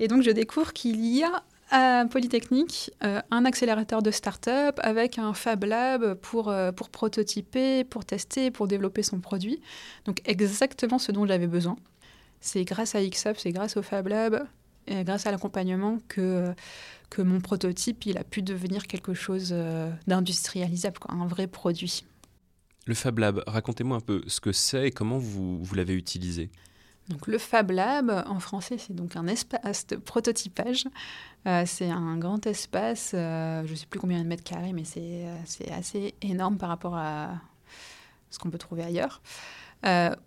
Et 0.00 0.08
donc 0.08 0.22
je 0.22 0.30
découvre 0.30 0.72
qu'il 0.72 1.04
y 1.04 1.24
a 1.24 1.42
à 1.70 2.06
Polytechnique 2.06 2.92
euh, 3.04 3.20
un 3.30 3.44
accélérateur 3.44 4.00
de 4.00 4.10
start-up 4.10 4.80
avec 4.82 5.18
un 5.18 5.34
Fab 5.34 5.64
Lab 5.64 6.14
pour, 6.14 6.54
pour 6.76 6.88
prototyper, 6.88 7.84
pour 7.84 8.04
tester, 8.04 8.50
pour 8.50 8.68
développer 8.68 9.02
son 9.02 9.20
produit. 9.20 9.60
Donc 10.04 10.20
exactement 10.24 10.98
ce 10.98 11.12
dont 11.12 11.26
j'avais 11.26 11.48
besoin. 11.48 11.76
C'est 12.40 12.64
grâce 12.64 12.94
à 12.94 13.00
XUP, 13.02 13.36
c'est 13.36 13.50
grâce 13.50 13.76
au 13.76 13.82
Fab 13.82 14.06
Lab, 14.06 14.46
grâce 15.04 15.26
à 15.26 15.30
l'accompagnement 15.30 15.98
que, 16.08 16.54
que 17.10 17.22
mon 17.22 17.40
prototype 17.40 18.06
il 18.06 18.18
a 18.18 18.24
pu 18.24 18.42
devenir 18.42 18.86
quelque 18.86 19.14
chose 19.14 19.50
euh, 19.52 19.90
d'industrialisable, 20.06 20.98
un 21.08 21.26
vrai 21.26 21.46
produit. 21.46 22.04
Le 22.86 22.94
Fab 22.94 23.18
Lab, 23.18 23.42
racontez-moi 23.46 23.98
un 23.98 24.00
peu 24.00 24.22
ce 24.26 24.40
que 24.40 24.52
c'est 24.52 24.88
et 24.88 24.90
comment 24.90 25.18
vous, 25.18 25.62
vous 25.62 25.74
l'avez 25.74 25.94
utilisé. 25.94 26.50
Donc 27.08 27.26
le 27.26 27.38
Fab 27.38 27.70
Lab, 27.70 28.24
en 28.26 28.38
français, 28.38 28.76
c'est 28.78 28.94
donc 28.94 29.16
un 29.16 29.26
espace 29.26 29.86
de 29.86 29.96
prototypage. 29.96 30.86
Euh, 31.46 31.64
c'est 31.66 31.90
un 31.90 32.18
grand 32.18 32.46
espace, 32.46 33.12
euh, 33.14 33.62
je 33.64 33.70
ne 33.70 33.76
sais 33.76 33.86
plus 33.86 33.98
combien 33.98 34.22
de 34.22 34.28
mètres 34.28 34.44
carrés, 34.44 34.72
mais 34.72 34.84
euh, 34.96 35.36
c'est 35.46 35.70
assez 35.70 36.14
énorme 36.20 36.58
par 36.58 36.68
rapport 36.68 36.96
à 36.96 37.40
ce 38.30 38.38
qu'on 38.38 38.50
peut 38.50 38.58
trouver 38.58 38.82
ailleurs, 38.82 39.22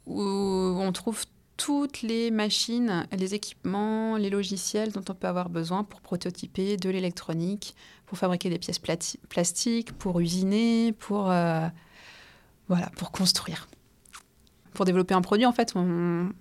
où 0.08 0.22
on 0.22 0.92
trouve 0.92 1.24
toutes 1.64 2.02
les 2.02 2.32
machines, 2.32 3.06
les 3.16 3.36
équipements, 3.36 4.18
les 4.18 4.32
logiciels 4.32 4.92
dont 4.92 5.04
on 5.08 5.14
peut 5.14 5.28
avoir 5.28 5.50
besoin 5.50 5.84
pour 5.84 6.02
prototyper 6.02 6.76
de 6.76 6.90
l'électronique, 6.90 7.76
pour 8.08 8.18
fabriquer 8.18 8.50
des 8.50 8.58
pièces 8.58 8.80
plastiques, 9.30 9.92
pour 9.94 10.20
usiner, 10.20 10.92
pour, 10.94 11.26
voilà, 11.26 12.90
pour 12.98 13.12
construire. 13.12 13.68
Pour 14.74 14.86
développer 14.86 15.14
un 15.14 15.22
produit, 15.22 15.46
en 15.46 15.52
fait, 15.52 15.74
on, 15.76 16.32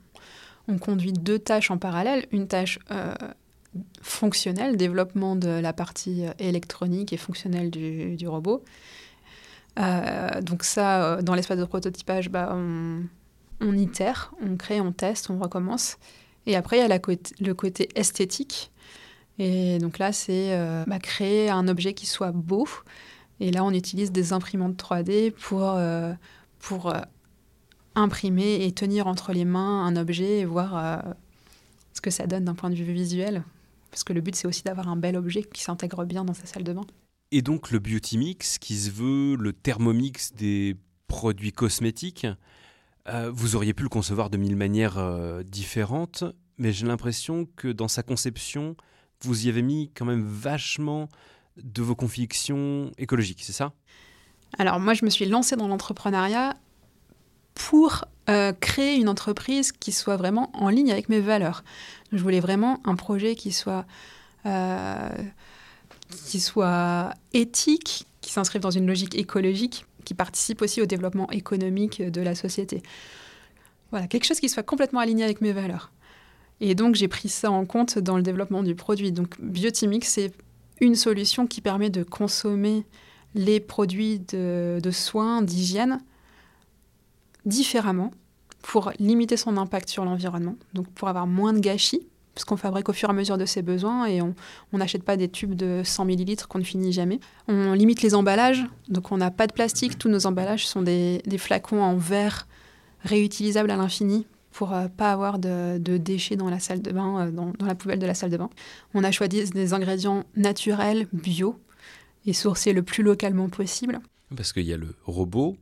on 0.71 0.79
conduit 0.79 1.13
deux 1.13 1.39
tâches 1.39 1.71
en 1.71 1.79
parallèle. 1.79 2.27
Une 2.33 2.47
tâche 2.47 2.79
euh, 2.91 3.15
fonctionnelle, 4.03 4.77
développement 4.77 5.37
de 5.37 5.49
la 5.49 5.73
partie 5.73 6.27
euh, 6.27 6.33
électronique 6.39 7.13
et 7.13 7.17
fonctionnelle 7.17 7.71
du, 7.71 8.27
robot. 8.27 8.65
Euh, 9.79 10.41
donc 10.41 10.65
ça, 10.65 11.23
dans 11.23 11.35
l'espace 11.35 11.59
de 11.59 11.65
prototypage, 11.65 12.31
bah, 12.31 12.51
on, 12.53 13.03
on, 13.61 13.77
itère, 13.77 14.33
on 14.43 14.57
crée, 14.57 14.81
on 14.81 14.93
teste, 14.93 15.31
on 15.31 15.39
recommence. 15.39 15.99
Et 16.47 16.57
après, 16.57 16.79
il 16.79 16.89
y 16.89 16.93
a 16.93 17.01
le 17.41 17.53
côté 17.53 17.89
esthétique. 17.95 18.71
Et 19.39 19.79
donc 19.79 19.99
là, 19.99 20.13
c'est 20.13 20.59
bah, 20.87 20.99
créer 20.99 21.51
un 21.51 21.69
objet 21.69 21.93
qui 21.95 22.07
soit 22.07 22.33
beau. 22.33 22.67
Et 23.41 23.51
là, 23.51 23.65
on 23.65 23.73
utilise 23.73 24.13
des 24.13 24.33
imprimantes 24.33 24.77
3D 24.77 25.33
pour, 25.33 25.79
pour 26.59 26.93
imprimer 27.95 28.65
et 28.65 28.73
tenir 28.73 29.07
entre 29.07 29.33
les 29.33 29.45
mains 29.45 29.85
un 29.85 29.97
objet 29.97 30.41
et 30.41 30.45
voir 30.45 30.77
euh, 30.77 31.13
ce 31.93 32.01
que 32.01 32.11
ça 32.11 32.27
donne 32.27 32.45
d'un 32.45 32.55
point 32.55 32.71
de 32.71 32.75
vue 32.75 32.93
visuel. 32.93 33.43
Parce 33.91 34.05
que 34.05 34.13
le 34.13 34.21
but, 34.21 34.37
c'est 34.37 34.47
aussi 34.47 34.63
d'avoir 34.63 34.89
un 34.89 34.97
bel 34.97 35.17
objet 35.17 35.43
qui 35.43 35.63
s'intègre 35.63 36.05
bien 36.05 36.25
dans 36.25 36.35
sa 36.35 36.47
salle 36.47 36.65
de 36.65 36.73
bain. 36.73 36.87
Et 37.33 37.43
donc 37.43 37.71
le 37.71 37.79
Beauty 37.79 38.37
qui 38.37 38.77
se 38.77 38.91
veut 38.91 39.37
le 39.37 39.53
thermomix 39.53 40.33
des 40.35 40.77
produits 41.07 41.53
cosmétiques, 41.53 42.27
euh, 43.11 43.31
vous 43.33 43.57
auriez 43.57 43.75
pu 43.75 43.83
le 43.83 43.89
concevoir 43.89 44.31
de 44.31 44.37
mille 44.37 44.57
manières 44.57 44.99
euh, 44.99 45.43
différentes, 45.43 46.25
mais 46.59 46.73
j'ai 46.73 46.87
l'impression 46.87 47.47
que 47.57 47.69
dans 47.69 47.89
sa 47.89 48.03
conception, 48.03 48.77
vous 49.23 49.47
y 49.47 49.49
avez 49.49 49.63
mis 49.63 49.91
quand 49.95 50.05
même 50.05 50.25
vachement 50.25 51.09
de 51.57 51.83
vos 51.83 51.95
convictions 51.95 52.91
écologiques, 52.99 53.43
c'est 53.43 53.53
ça? 53.53 53.73
Alors 54.59 54.81
moi, 54.81 54.95
je 54.95 55.05
me 55.05 55.11
suis 55.11 55.27
lancée 55.27 55.57
dans 55.57 55.69
l'entrepreneuriat 55.69 56.55
pour 57.55 58.05
euh, 58.29 58.53
créer 58.53 58.97
une 58.97 59.09
entreprise 59.09 59.73
qui 59.73 59.93
soit 59.93 60.17
vraiment 60.17 60.51
en 60.55 60.69
ligne 60.69 60.93
avec 60.93 61.09
mes 61.09 61.21
valeurs. 61.21 61.65
Je 62.13 62.23
voulais 62.23 62.41
vraiment 62.41 62.81
un 62.85 62.95
projet 62.95 63.35
qui 63.35 63.53
soit, 63.53 63.85
qui 66.27 66.41
soit 66.41 67.13
éthique, 67.33 68.07
qui 68.21 68.33
s'inscrive 68.33 68.63
dans 68.63 68.71
une 68.71 68.87
logique 68.87 69.15
écologique, 69.15 69.85
qui 70.05 70.15
participe 70.15 70.63
aussi 70.63 70.81
au 70.83 70.87
développement 70.87 71.31
économique 71.31 72.03
de 72.03 72.21
la 72.21 72.35
société. 72.35 72.83
Voilà, 73.91 74.07
quelque 74.07 74.25
chose 74.25 74.41
qui 74.41 74.49
soit 74.49 74.63
complètement 74.63 75.01
aligné 75.01 75.25
avec 75.25 75.41
mes 75.41 75.53
valeurs. 75.53 75.91
Et 76.61 76.75
donc 76.75 76.95
j'ai 76.95 77.09
pris 77.09 77.29
ça 77.29 77.51
en 77.51 77.65
compte 77.65 77.99
dans 77.99 78.17
le 78.17 78.23
développement 78.23 78.63
du 78.63 78.75
produit. 78.75 79.13
Donc 79.13 79.41
Biotimic, 79.41 80.05
c'est 80.05 80.33
une 80.81 80.95
solution 80.95 81.47
qui 81.47 81.61
permet 81.61 81.91
de 81.91 82.03
consommer 82.03 82.85
les 83.35 83.61
produits 83.61 84.19
de 84.19 84.91
soins, 84.91 85.43
d'hygiène, 85.43 86.01
différemment 87.47 88.11
pour 88.63 88.93
limiter 88.99 89.37
son 89.37 89.57
impact 89.57 89.89
sur 89.89 90.05
l'environnement, 90.05 90.57
donc 90.75 90.89
pour 90.91 91.09
avoir 91.09 91.27
moins 91.27 91.53
de 91.53 91.61
gâchis, 91.61 92.07
parce 92.35 92.45
qu'on 92.45 92.57
fabrique 92.57 92.89
au 92.89 92.93
fur 92.93 93.09
et 93.09 93.13
à 93.13 93.15
mesure 93.15 93.39
de 93.39 93.45
ses 93.45 93.63
besoins 93.63 94.07
et 94.07 94.21
on 94.23 94.35
n'achète 94.73 95.03
pas 95.03 95.17
des 95.17 95.29
tubes 95.29 95.55
de 95.55 95.83
100 95.85 96.05
millilitres 96.05 96.49
qu'on 96.49 96.59
ne 96.59 96.65
finit 96.65 96.93
jamais. 96.93 97.21
On 97.49 97.73
limite 97.73 98.03
les 98.03 98.15
emballages, 98.15 98.65
donc 98.89 99.13
on 99.13 99.17
n'a 99.17 99.31
pas 99.31 99.47
de 99.47 99.53
plastique, 99.53 99.99
tous 99.99 100.09
nos 100.09 100.27
emballages 100.27 100.67
sont 100.67 100.83
des, 100.83 101.23
flacons 101.39 101.83
en 101.83 101.97
verre 101.97 102.47
réutilisables 103.05 103.71
à 103.71 103.77
l'infini 103.77 104.27
pour 104.53 104.71
ne 104.71 104.87
euh, 104.87 104.89
pas 104.89 105.13
avoir 105.13 105.39
de, 105.39 105.79
déchets 105.79 106.37
dans 106.37 106.51
la 106.51 106.59
salle 106.59 106.83
de 106.83 106.91
bain, 106.91 107.21
euh, 107.21 107.31
dans, 107.31 107.53
dans, 107.59 107.67
la 107.67 107.75
poubelle 107.75 107.99
de 108.01 108.07
la 108.07 108.15
salle 108.15 108.31
de 108.31 108.37
bain. 108.37 108.51
On 108.95 109.05
a 109.05 109.13
choisi 109.13 109.49
des 109.51 109.73
ingrédients 109.75 110.25
naturels, 110.37 111.07
bio, 111.13 111.57
et 112.27 112.33
sourcés 112.33 112.73
le 112.73 112.83
plus 112.83 113.03
localement 113.03 113.49
possible. 113.49 114.01
Parce 114.37 114.53
qu'il 114.53 114.65
y 114.65 114.73
a 114.73 114.77
le 114.77 114.95
robot, 115.05 115.57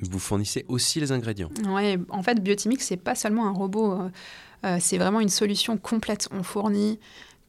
vous 0.00 0.18
fournissez 0.18 0.64
aussi 0.68 1.00
les 1.00 1.12
ingrédients. 1.12 1.50
Oui, 1.68 1.96
en 2.10 2.22
fait, 2.22 2.42
Biotimix, 2.42 2.84
c'est 2.84 2.96
pas 2.96 3.14
seulement 3.14 3.46
un 3.46 3.52
robot, 3.52 3.92
euh, 3.92 4.08
euh, 4.64 4.78
c'est 4.80 4.98
vraiment 4.98 5.20
une 5.20 5.28
solution 5.28 5.76
complète. 5.76 6.28
On 6.32 6.42
fournit 6.42 6.98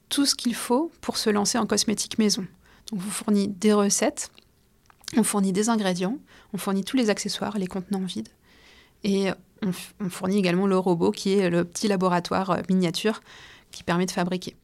tout 0.10 0.26
ce 0.26 0.36
qu'il 0.36 0.56
faut 0.56 0.92
pour 1.02 1.18
se 1.18 1.30
lancer 1.30 1.58
en 1.58 1.66
cosmétique 1.66 2.18
maison. 2.18 2.46
Donc, 2.92 3.02
on 3.06 3.10
fournit 3.10 3.48
des 3.48 3.74
recettes, 3.74 4.32
on 5.16 5.24
fournit 5.24 5.52
des 5.52 5.70
ingrédients, 5.70 6.18
on 6.54 6.58
fournit 6.58 6.84
tous 6.84 6.98
les 6.98 7.10
accessoires, 7.10 7.58
les 7.58 7.68
contenants 7.68 8.06
vides, 8.06 8.30
et 9.04 9.30
on, 9.64 10.10
fournit 10.10 10.38
également 10.38 10.68
le 10.68 10.78
robot 10.78 11.12
qui 11.12 11.34
est 11.34 11.50
le 11.50 11.66
petit 11.66 11.88
laboratoire 11.88 12.52
euh, 12.52 12.62
miniature 12.70 13.22
qui 13.72 13.84
permet 13.84 14.06
de 14.06 14.12
fabriquer. 14.12 14.56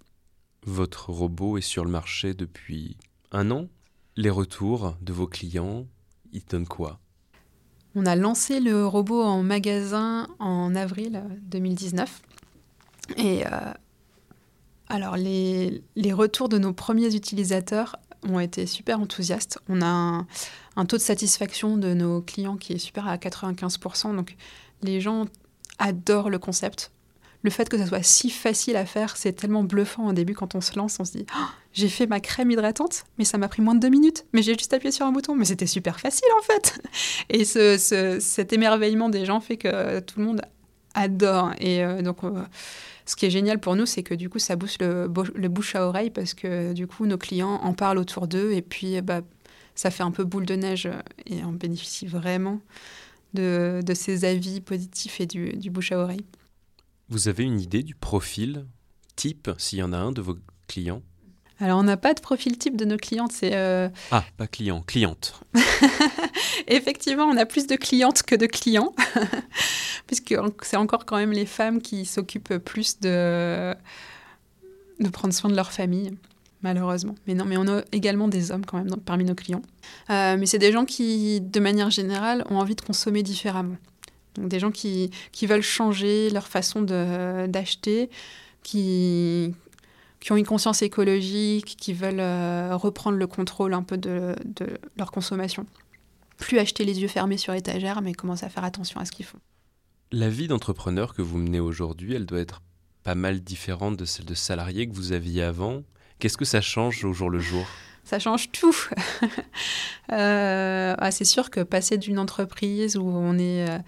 Votre 0.66 1.10
robot 1.10 1.58
est 1.58 1.62
sur 1.62 1.84
le 1.84 1.92
marché 1.92 2.34
depuis 2.34 2.98
un 3.32 3.52
an. 3.52 3.68
Les 4.16 4.30
retours 4.30 4.96
de 5.02 5.12
vos 5.12 5.28
clients, 5.28 5.86
ils 6.32 6.46
donnent 6.46 6.68
quoi? 6.68 7.00
On 7.96 8.06
a 8.06 8.16
lancé 8.16 8.60
le 8.60 8.86
robot 8.86 9.22
en 9.22 9.44
magasin 9.44 10.28
en 10.40 10.76
avril 10.76 11.24
2019. 11.44 12.22
Et 13.18 13.44
alors, 14.94 15.18
les, 15.18 15.82
retours 16.14 16.50
de 16.50 16.60
nos 16.60 16.72
premiers 16.72 17.16
utilisateurs 17.16 17.96
ont 18.30 18.40
été 18.40 18.68
super 18.68 19.00
enthousiastes. 19.00 19.58
On 19.68 19.82
a 19.82 20.26
un, 20.76 20.86
taux 20.86 20.98
de 20.98 21.02
satisfaction 21.02 21.78
de 21.78 21.96
nos 21.96 22.22
clients 22.22 22.58
qui 22.58 22.74
est 22.74 22.78
super 22.78 23.08
à 23.08 23.18
95%. 23.18 24.16
Donc, 24.16 24.36
les 24.84 25.02
gens 25.02 25.26
adorent 25.80 26.30
le 26.30 26.38
concept. 26.38 26.92
Le 27.44 27.50
fait 27.50 27.68
que 27.68 27.78
ça 27.78 27.86
soit 27.86 28.04
si 28.04 28.30
facile 28.30 28.78
à 28.78 28.86
faire, 28.86 29.18
c'est 29.18 29.34
tellement 29.34 29.64
bluffant 29.64 30.08
au 30.08 30.14
début 30.14 30.34
quand 30.34 30.56
on 30.56 30.62
se 30.62 30.78
lance. 30.78 30.98
On 31.00 31.04
se 31.04 31.12
dit 31.12 31.26
oh, 31.36 31.46
J'ai 31.74 31.90
fait 31.90 32.08
ma 32.08 32.22
crème 32.22 32.50
hydratante, 32.52 33.04
mais 33.18 33.26
ça 33.26 33.38
m'a 33.38 33.50
pris 33.50 33.62
moins 33.62 33.76
de 33.76 33.82
deux 33.82 33.90
minutes. 33.90 34.26
Mais 34.32 34.42
j'ai 34.42 34.54
juste 34.54 34.74
appuyé 34.74 34.92
sur 34.92 35.06
un 35.06 35.12
bouton. 35.12 35.36
Mais 35.36 35.46
c'était 35.46 35.68
super 35.68 36.00
facile 36.00 36.30
en 36.40 36.42
fait. 36.42 36.82
Et 37.30 37.44
cet 37.44 38.54
émerveillement 38.54 39.10
des 39.10 39.26
gens 39.26 39.42
fait 39.42 39.58
que 39.58 40.00
tout 40.00 40.20
le 40.20 40.26
monde 40.26 40.42
adore. 40.94 41.52
Et 41.60 41.84
euh, 41.84 42.02
donc. 42.02 42.24
Euh, 42.24 42.44
ce 43.06 43.18
qui 43.18 43.26
est 43.26 43.30
génial 43.30 43.60
pour 43.60 43.76
nous, 43.76 43.86
c'est 43.86 44.02
que 44.02 44.14
du 44.14 44.30
coup, 44.30 44.40
ça 44.40 44.56
booste 44.56 44.82
le, 44.82 45.08
bouche 45.50 45.76
à 45.76 45.86
oreille 45.86 46.10
parce 46.10 46.34
que 46.34 46.72
du 46.72 46.88
coup, 46.88 47.06
nos 47.06 47.18
clients 47.18 47.56
en 47.56 47.74
parlent 47.74 47.98
autour 47.98 48.30
d'eux 48.30 48.54
et 48.54 48.62
puis 48.62 49.02
bah, 49.02 49.20
ça 49.76 49.92
fait 49.92 50.04
un 50.04 50.12
peu 50.12 50.24
boule 50.24 50.46
de 50.46 50.56
neige 50.56 50.90
et 51.26 51.44
on 51.44 51.52
bénéficie 51.52 52.06
vraiment 52.06 52.62
de, 53.34 53.82
ces 53.94 54.24
avis 54.24 54.62
positifs 54.62 55.20
et 55.20 55.26
du, 55.26 55.52
du 55.52 55.70
bouche 55.70 55.92
à 55.92 55.98
oreille. 55.98 56.24
Vous 57.10 57.28
avez 57.28 57.44
une 57.44 57.60
idée 57.60 57.84
du 57.84 57.96
profil 57.96 58.66
type, 59.16 59.52
s'il 59.58 59.80
y 59.80 59.84
en 59.84 59.94
a 59.94 59.98
un, 59.98 60.12
de 60.12 60.22
vos 60.22 60.38
clients? 60.68 61.02
Alors, 61.60 61.80
on 61.80 61.84
n'a 61.84 61.98
pas 61.98 62.14
de 62.14 62.20
profil 62.20 62.58
type 62.58 62.76
de 62.76 62.86
nos 62.86 62.98
clientes. 62.98 63.32
C'est 63.32 63.56
euh, 63.56 63.88
Ah, 64.12 64.24
pas 64.38 64.48
client, 64.48 64.82
cliente. 64.82 65.40
Effectivement, 66.68 67.26
on 67.26 67.38
a 67.38 67.46
plus 67.46 67.68
de 67.68 67.76
clientes 67.76 68.24
que 68.24 68.36
de 68.36 68.48
clients, 68.48 68.94
puisque 70.08 70.36
c'est 70.62 70.78
encore 70.78 71.06
quand 71.06 71.18
même 71.18 71.32
les 71.32 71.46
femmes 71.46 71.82
qui 71.82 72.06
s'occupent 72.06 72.58
plus 72.58 73.00
de... 73.00 73.76
de 75.00 75.10
prendre 75.10 75.34
soin 75.34 75.50
de 75.50 75.56
leur 75.56 75.72
famille, 75.72 76.12
malheureusement. 76.64 77.16
Mais 77.28 77.36
non, 77.36 77.46
mais 77.46 77.58
on 77.58 77.68
a 77.68 77.84
également 77.92 78.28
des 78.28 78.52
hommes 78.52 78.66
quand 78.66 78.78
même 78.78 78.90
parmi 79.06 79.24
nos 79.24 79.36
clients. 79.36 79.62
Euh, 80.10 80.36
mais 80.38 80.46
c'est 80.46 80.60
des 80.60 80.72
gens 80.72 80.86
qui, 80.86 81.40
de 81.40 81.60
manière 81.60 81.92
générale, 81.92 82.46
ont 82.50 82.58
envie 82.58 82.76
de 82.76 82.82
consommer 82.82 83.24
différemment. 83.24 83.78
Donc 84.36 84.48
des 84.48 84.60
gens 84.60 84.72
qui, 84.72 85.12
qui 85.32 85.46
veulent 85.46 85.62
changer 85.62 86.30
leur 86.30 86.48
façon 86.48 86.82
d'acheter, 86.82 88.10
qui, 88.64 89.54
qui 90.24 90.32
ont 90.32 90.38
une 90.38 90.46
conscience 90.46 90.82
écologique, 90.82 91.76
qui 91.78 91.94
veulent 91.94 92.22
euh, 92.22 92.76
reprendre 92.78 93.18
le 93.18 93.28
contrôle 93.28 93.74
un 93.74 93.84
peu 93.84 93.98
de, 93.98 94.36
leur 94.98 95.12
consommation. 95.12 95.66
Plus 96.38 96.60
acheter 96.60 96.86
les 96.86 97.02
yeux 97.02 97.08
fermés 97.08 97.38
sur 97.38 97.54
étagère, 97.54 98.02
mais 98.02 98.14
commencer 98.14 98.46
à 98.46 98.50
faire 98.50 98.64
attention 98.64 99.00
à 99.02 99.06
ce 99.06 99.12
qu'ils 99.12 99.26
font. 99.26 99.40
La 100.12 100.30
vie 100.30 100.48
d'entrepreneur 100.48 101.14
que 101.14 101.22
vous 101.22 101.38
menez 101.38 101.60
aujourd'hui, 101.60 102.14
elle 102.14 102.26
doit 102.26 102.40
être 102.40 102.62
pas 103.04 103.16
mal 103.16 103.42
différente 103.42 103.98
de 103.98 104.06
celle 104.06 104.26
de 104.26 104.34
salarié 104.34 104.88
que 104.88 104.94
vous 104.94 105.12
aviez 105.12 105.44
avant. 105.44 105.84
Qu'est-ce 106.20 106.38
que 106.38 106.46
ça 106.46 106.62
change 106.62 107.04
au 107.04 107.12
jour 107.12 107.30
le 107.30 107.40
jour? 107.40 107.66
Ça 108.06 108.18
change 108.20 108.50
tout. 108.52 108.76
Euh, 110.12 110.94
ah, 110.98 111.12
c'est 111.12 111.24
sûr 111.24 111.50
que 111.50 111.62
passer 111.62 111.98
d'une 111.98 112.20
entreprise 112.20 112.98
où 112.98 113.06
on 113.06 113.38
est... 113.40 113.70
Euh, 113.70 113.80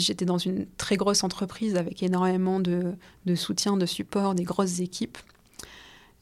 j'étais 0.00 0.24
dans 0.24 0.38
une 0.38 0.66
très 0.76 0.96
grosse 0.96 1.24
entreprise 1.24 1.76
avec 1.76 2.02
énormément 2.02 2.60
de, 2.60 2.94
soutien, 3.34 3.76
de 3.76 3.86
support, 3.86 4.34
des 4.34 4.44
grosses 4.44 4.80
équipes 4.80 5.18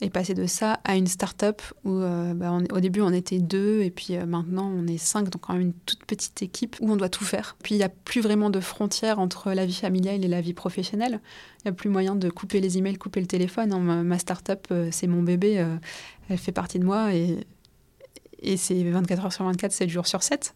et 0.02 0.09
passer 0.09 0.33
de 0.33 0.46
ça 0.46 0.80
à 0.85 0.96
une 0.96 1.06
start-up 1.06 1.61
où 1.85 1.90
euh, 1.98 2.33
bah, 2.33 2.59
au 2.72 2.80
début 2.80 3.02
on 3.02 3.12
était 3.12 3.38
deux 3.38 3.83
et 3.83 3.90
puis 3.90 4.16
euh, 4.16 4.24
maintenant 4.24 4.72
on 4.74 4.87
est 4.87 4.96
cinq, 4.96 5.28
donc 5.28 5.42
quand 5.42 5.52
même 5.52 5.62
une 5.62 5.72
toute 5.85 6.06
petite 6.06 6.40
équipe 6.42 6.76
où 6.80 6.90
on 6.90 6.96
doit 6.96 7.11
tout 7.11 7.24
faire. 7.24 7.56
Puis 7.62 7.74
il 7.74 7.78
n'y 7.78 7.85
a 7.85 7.90
plus 7.90 8.22
vraiment 8.22 8.48
de 8.48 8.61
frontières 8.61 9.18
entre 9.18 9.52
la 9.52 9.66
vie 9.66 9.74
familiale 9.74 10.24
et 10.24 10.28
la 10.28 10.40
vie 10.40 10.54
professionnelle. 10.54 11.20
Il 11.59 11.66
n'y 11.66 11.70
a 11.70 11.72
plus 11.72 11.90
moyen 11.90 12.16
de 12.16 12.30
couper 12.30 12.61
les 12.61 12.78
emails, 12.78 12.96
couper 12.96 13.20
le 13.20 13.26
téléphone. 13.26 13.74
Hein. 13.74 14.02
Ma, 14.02 14.18
start-up, 14.18 14.66
euh, 14.70 14.88
c'est 14.90 15.06
mon 15.06 15.22
bébé, 15.22 15.62
elle 16.30 16.38
fait 16.38 16.52
partie 16.52 16.78
de 16.78 16.85
moi 16.85 17.11
et 18.42 18.57
c'est 18.57 18.83
24 18.83 19.24
heures 19.26 19.33
sur 19.33 19.44
24, 19.44 19.72
7 19.72 19.88
jours 19.88 20.07
sur 20.07 20.22
7. 20.22 20.55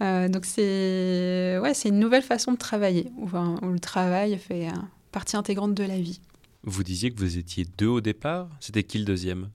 donc 0.00 0.44
c'est 0.44 1.58
ouais, 1.60 1.72
une 1.84 1.98
nouvelle 1.98 2.22
façon 2.22 2.52
de 2.52 2.58
travailler 2.58 3.10
où, 3.16 3.26
où 3.26 3.72
le 3.72 3.78
travail 3.78 4.38
fait 4.38 4.68
partie 5.12 5.36
intégrante 5.36 5.74
de 5.74 5.84
la 5.84 5.98
vie. 5.98 6.20
Vous 6.64 6.82
disiez 6.82 7.10
que 7.10 7.18
vous 7.18 7.36
étiez 7.36 7.66
deux 7.76 7.86
au 7.86 8.00
départ. 8.00 8.48
C'était 8.58 8.82
qui 8.82 8.98
le 8.98 9.04
deuxième? 9.04 9.50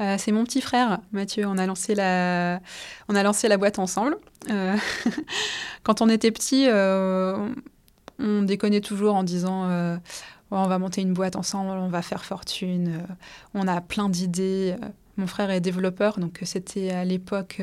Euh, 0.00 0.16
c'est 0.18 0.32
mon 0.32 0.44
petit 0.44 0.60
frère, 0.60 1.00
Mathieu. 1.12 1.44
On 1.46 1.58
a 1.58 1.66
lancé 1.66 1.94
la, 1.94 2.60
on 3.08 3.14
a 3.14 3.22
lancé 3.22 3.48
la 3.48 3.56
boîte 3.56 3.78
ensemble. 3.78 4.16
Euh, 4.48 4.76
quand 5.82 6.00
on 6.00 6.08
était 6.08 6.30
petit, 6.30 6.66
euh, 6.68 7.48
on 8.18 8.42
déconnait 8.42 8.80
toujours 8.80 9.14
en 9.14 9.24
disant 9.24 9.68
on 10.52 10.66
va 10.66 10.78
monter 10.78 11.00
une 11.02 11.12
boîte 11.12 11.36
ensemble, 11.36 11.70
on 11.70 11.88
va 11.88 12.02
faire 12.02 12.24
fortune. 12.24 13.06
on 13.54 13.68
a 13.68 13.80
plein 13.80 14.08
d'idées. 14.08 14.74
Mon 15.20 15.26
frère 15.26 15.50
est 15.50 15.60
développeur, 15.60 16.18
donc 16.18 16.40
c'était 16.44 16.90
à 16.92 17.04
l'époque 17.04 17.60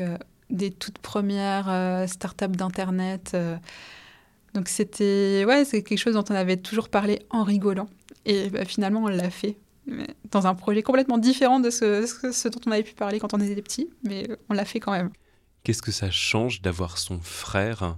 des 0.48 0.70
toutes 0.70 0.98
premières 0.98 2.04
startups 2.06 2.46
d'Internet. 2.46 3.36
donc 4.54 4.68
c'était 4.68 5.44
ouais, 5.44 5.64
quelque 5.66 5.96
chose 5.96 6.14
dont 6.14 6.24
on 6.30 6.36
avait 6.36 6.56
toujours 6.56 6.88
parlé 6.88 7.18
en 7.30 7.42
rigolant. 7.42 7.88
Et 8.26 8.48
bah, 8.48 8.64
finalement, 8.64 9.00
on 9.02 9.08
l'a 9.08 9.30
fait. 9.30 9.56
dans 10.30 10.46
un 10.46 10.54
projet 10.54 10.82
complètement 10.84 11.18
différent 11.18 11.58
de 11.58 11.70
ce, 11.70 12.48
dont 12.48 12.60
on 12.66 12.70
avait 12.70 12.84
pu 12.84 12.94
parler 12.94 13.18
quand 13.18 13.34
on 13.34 13.40
était 13.40 13.60
petit, 13.60 13.90
mais 14.04 14.28
on 14.48 14.54
l'a 14.54 14.64
fait 14.64 14.78
quand 14.78 14.92
même. 14.92 15.10
Qu'est-ce 15.64 15.82
que 15.82 15.92
ça 15.92 16.12
change 16.12 16.62
d'avoir 16.62 16.96
son 16.96 17.18
frère 17.20 17.96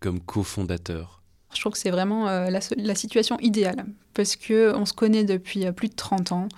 comme 0.00 0.20
cofondateur? 0.20 1.15
Je 1.56 1.62
trouve 1.62 1.72
que 1.72 1.78
c'est 1.78 1.90
vraiment 1.90 2.28
euh, 2.28 2.50
la, 2.50 2.94
situation 2.94 3.38
idéale, 3.40 3.86
parce 4.12 4.36
qu'on 4.36 4.84
se 4.84 4.92
connaît 4.92 5.24
depuis 5.24 5.64
euh, 5.64 5.72
plus 5.72 5.88
de 5.88 5.94
30 5.94 6.32
ans, 6.32 6.48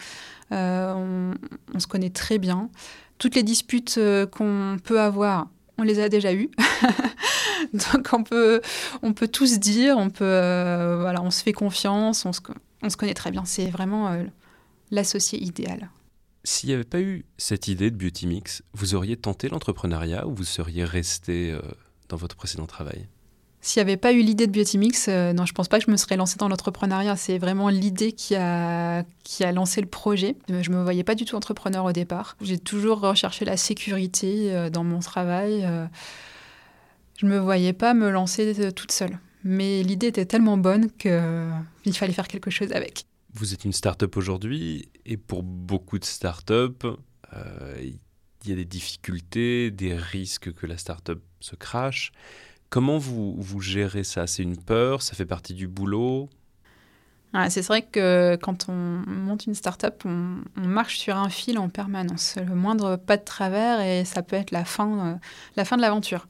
euh, 0.51 1.33
on, 1.73 1.79
se 1.79 1.87
connaît 1.87 2.11
très 2.11 2.39
bien. 2.39 2.69
Toutes 3.19 3.37
les 3.37 3.45
disputes 3.45 4.01
qu'on 4.33 4.77
peut 4.83 5.01
avoir, 5.01 5.49
on 5.79 5.85
les 5.85 6.01
a 6.01 6.09
déjà 6.09 6.35
eues. 6.35 6.51
Donc 7.73 8.09
on 8.13 8.25
peut, 8.25 8.61
on 9.03 9.13
peut 9.13 9.29
tout 9.29 9.47
dire, 9.47 9.99
on, 9.99 10.11
peut, 10.11 10.97
voilà, 11.01 11.23
on 11.23 11.31
se 11.31 11.43
fait 11.43 11.53
confiance, 11.53 12.27
on 12.27 12.33
se, 12.33 12.41
on 12.83 12.89
connaît 12.89 13.15
très 13.15 13.31
bien. 13.31 13.45
C'est 13.45 13.71
vraiment 13.71 14.17
l'associé 14.91 15.41
idéal. 15.41 15.91
S'il 16.45 16.71
n'y 16.71 16.75
avait 16.75 16.85
pas 16.85 17.01
eu 17.01 17.25
cette 17.37 17.69
idée 17.69 17.91
de 17.91 17.97
Beauty 17.97 18.27
Mix, 18.27 18.63
vous 18.73 18.95
auriez 18.95 19.17
tenté 19.17 19.49
l'entrepreneuriat 19.49 20.27
ou 20.27 20.35
vous 20.35 20.45
seriez 20.45 20.85
resté 20.85 21.57
dans 22.09 22.17
votre 22.17 22.37
précédent 22.37 22.67
travail? 22.67 23.07
S'il 23.61 23.83
n'y 23.83 23.91
avait 23.91 23.97
pas 23.97 24.13
eu 24.13 24.23
l'idée 24.23 24.47
de 24.47 24.53
Beauty 24.53 24.79
Mix, 24.79 25.07
euh, 25.09 25.33
non, 25.33 25.45
je 25.45 25.53
ne 25.53 25.55
pense 25.55 25.69
pas 25.69 25.79
que 25.79 25.85
je 25.85 25.91
me 25.91 25.97
serais 25.97 26.17
lancé 26.17 26.37
dans 26.37 26.49
l'entrepreneuriat. 26.49 27.17
C'est 27.17 27.39
vraiment 27.39 27.69
l'idée 27.69 28.13
qui 28.13 28.37
a, 28.37 29.05
qui 29.25 29.45
a 29.45 29.53
lancé 29.53 29.81
le 29.81 29.89
projet. 29.89 30.37
Je 30.49 30.71
ne 30.71 30.77
me 30.77 30.83
voyais 30.83 31.05
pas 31.05 31.15
du 31.15 31.25
tout 31.25 31.35
entrepreneur 31.35 31.85
au 31.85 31.93
départ. 31.93 32.37
J'ai 32.41 32.59
toujours 32.59 33.01
recherché 33.01 33.45
la 33.45 33.57
sécurité 33.57 34.71
dans 34.71 34.85
mon 34.85 35.01
travail. 35.01 35.67
je 37.19 37.27
ne 37.27 37.31
me 37.31 37.39
voyais 37.39 37.73
pas 37.73 37.95
me 37.95 38.11
lancer 38.11 38.73
toute 38.73 38.93
seule. 38.93 39.19
Mais 39.45 39.83
l'idée 39.83 40.09
était 40.09 40.27
tellement 40.27 40.57
bonne 40.57 40.91
qu'il 40.93 41.95
fallait 41.95 42.13
faire 42.13 42.29
quelque 42.29 42.51
chose 42.51 42.73
avec. 42.73 43.07
Vous 43.35 43.55
êtes 43.55 43.65
une 43.65 43.73
start-up 43.73 44.17
aujourd'hui 44.17 44.89
et 45.05 45.17
pour 45.17 45.43
beaucoup 45.43 45.99
de 45.99 46.05
start-up, 46.05 46.85
euh, 47.35 47.75
il 47.81 48.51
y 48.51 48.53
a 48.53 48.57
des 48.57 48.65
difficultés, 48.65 49.71
des 49.71 49.95
risques 49.95 50.53
que 50.53 50.67
la 50.67 50.77
start-up 50.77 51.23
se 51.41 51.55
crache. 51.55 52.13
Comment 52.71 52.99
vous, 52.99 53.35
vous 53.39 53.61
gérez 53.61 54.05
ça? 54.05 54.27
C'est 54.27 54.43
une 54.43 54.57
peur? 54.57 55.03
Ça 55.03 55.15
fait 55.15 55.27
partie 55.27 55.55
du 55.55 55.69
boulot? 55.69 56.29
C'est 57.51 57.67
vrai 57.67 57.83
que 57.83 58.37
quand 58.41 58.69
on 58.69 58.73
monte 58.73 59.47
une 59.47 59.55
start-up, 59.55 60.03
on, 60.05 60.41
marche 60.57 60.99
sur 60.99 61.17
un 61.17 61.29
fil 61.29 61.59
en 61.59 61.69
permanence. 61.69 62.37
Le 62.37 62.55
moindre 62.55 62.97
pas 62.97 63.17
de 63.17 63.25
travers 63.25 63.81
et 63.81 64.05
ça 64.05 64.23
peut 64.23 64.37
être 64.37 64.51
la 64.51 64.65
fin, 64.65 65.07
euh, 65.07 65.15
la 65.57 65.65
fin 65.65 65.77
de 65.77 65.83
l'aventure. 65.83 66.27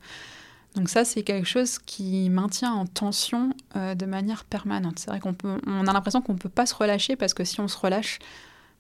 Donc 0.75 0.89
ça, 0.89 1.05
c'est 1.05 1.23
quelque 1.23 1.47
chose 1.47 1.79
qui 1.79 2.29
maintient 2.31 2.73
en 2.73 2.85
tension 2.87 3.55
euh, 3.77 3.95
de 3.95 4.07
manière 4.07 4.45
permanente. 4.45 4.99
C'est 4.99 5.11
vrai 5.11 5.21
qu'on 5.21 5.37
on 5.67 5.87
a 5.87 5.93
l'impression 5.93 6.21
qu'on 6.21 6.35
ne 6.35 6.39
peut 6.39 6.49
pas 6.49 6.67
se 6.67 6.75
relâcher 6.75 7.17
parce 7.17 7.33
que 7.33 7.45
si 7.45 7.61
on 7.61 7.69
se 7.69 7.79
relâche, 7.79 8.19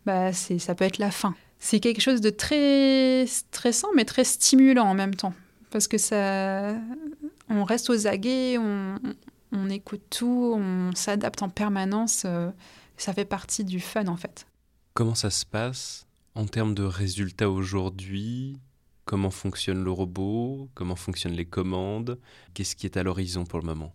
bah, 0.04 0.32
ça 0.32 0.74
peut 0.74 0.84
être 0.84 0.98
la 0.98 1.10
fin. 1.10 1.34
C'est 1.60 1.80
quelque 1.80 2.00
chose 2.00 2.20
de 2.20 2.30
très 2.30 3.26
stressant, 3.26 3.88
mais 3.94 4.04
très 4.04 4.24
stimulant 4.24 4.86
en 4.86 4.94
même 4.94 5.14
temps. 5.14 5.34
Parce 5.70 5.88
que 5.88 5.98
ça, 5.98 6.74
on 7.48 7.64
reste 7.64 7.90
aux 7.90 8.06
aguets, 8.06 8.58
on, 8.58 8.96
on 9.52 9.70
écoute 9.70 10.02
tout, 10.10 10.54
on 10.56 10.92
s'adapte 10.94 11.42
en 11.42 11.48
permanence. 11.48 12.22
Euh, 12.26 12.50
ça 12.96 13.12
fait 13.12 13.24
partie 13.24 13.64
du 13.64 13.80
fun 13.80 14.06
en 14.06 14.16
fait. 14.16 14.46
Comment 14.94 15.14
ça 15.14 15.30
se 15.30 15.46
passe 15.46 16.06
en 16.34 16.46
termes 16.46 16.74
de 16.74 16.82
résultats 16.82 17.50
aujourd'hui? 17.50 18.58
Comment 19.04 19.30
fonctionne 19.30 19.82
le 19.82 19.90
robot, 19.90 20.68
comment 20.74 20.96
fonctionnent 20.96 21.34
les 21.34 21.46
commandes, 21.46 22.18
qu'est-ce 22.52 22.76
qui 22.76 22.84
est 22.84 22.96
à 22.96 23.02
l'horizon 23.02 23.44
pour 23.44 23.58
le 23.58 23.64
moment? 23.64 23.94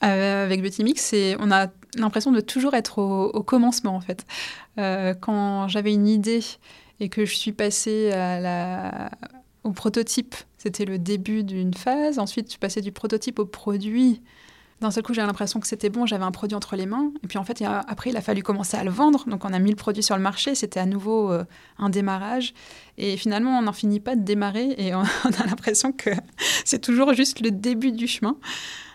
Avec 0.00 0.62
Beautymix, 0.62 1.14
on 1.38 1.50
a 1.50 1.68
l'impression 1.96 2.30
de 2.30 2.40
toujours 2.40 2.74
être 2.74 2.98
au, 2.98 3.42
commencement 3.42 3.96
en 3.96 4.00
fait. 4.00 4.26
quand 4.76 5.68
j'avais 5.68 5.92
une 5.92 6.06
idée 6.06 6.44
et 7.00 7.08
que 7.08 7.24
je 7.24 7.34
suis 7.34 7.52
passée 7.52 8.12
à 8.12 8.40
la, 8.40 9.10
au 9.66 9.72
prototype, 9.72 10.34
c'était 10.58 10.84
le 10.84 10.98
début 10.98 11.44
d'une 11.44 11.74
phase. 11.74 12.18
Ensuite, 12.18 12.48
suis 12.48 12.58
passée 12.58 12.80
du 12.80 12.92
prototype 12.92 13.38
au 13.38 13.46
produit. 13.46 14.22
D'un 14.80 14.90
seul 14.90 15.02
coup, 15.02 15.14
j'avais 15.14 15.26
l'impression 15.26 15.58
que 15.58 15.66
c'était 15.66 15.88
bon, 15.88 16.06
j'avais 16.06 16.24
un 16.24 16.30
produit 16.30 16.54
entre 16.54 16.76
les 16.76 16.86
mains. 16.86 17.10
Et 17.24 17.26
puis 17.26 17.38
en 17.38 17.44
fait, 17.44 17.62
après, 17.62 18.10
il 18.10 18.16
a 18.16 18.20
fallu 18.20 18.42
commencer 18.42 18.76
à 18.76 18.84
le 18.84 18.90
vendre. 18.90 19.24
Donc 19.26 19.44
on 19.44 19.52
a 19.52 19.58
mis 19.58 19.70
le 19.70 19.76
produit 19.76 20.02
sur 20.02 20.16
le 20.16 20.22
marché, 20.22 20.54
c'était 20.54 20.80
à 20.80 20.86
nouveau 20.86 21.32
euh, 21.32 21.44
un 21.78 21.88
démarrage. 21.88 22.54
Et 22.98 23.16
finalement, 23.16 23.58
on 23.58 23.62
n'en 23.62 23.72
finit 23.72 24.00
pas 24.00 24.16
de 24.16 24.22
démarrer 24.22 24.74
et 24.76 24.94
on, 24.94 25.00
a 25.24 25.46
l'impression 25.46 25.92
que 25.92 26.10
c'est 26.64 26.80
toujours 26.80 27.14
juste 27.14 27.40
le 27.40 27.50
début 27.50 27.92
du 27.92 28.06
chemin. 28.06 28.36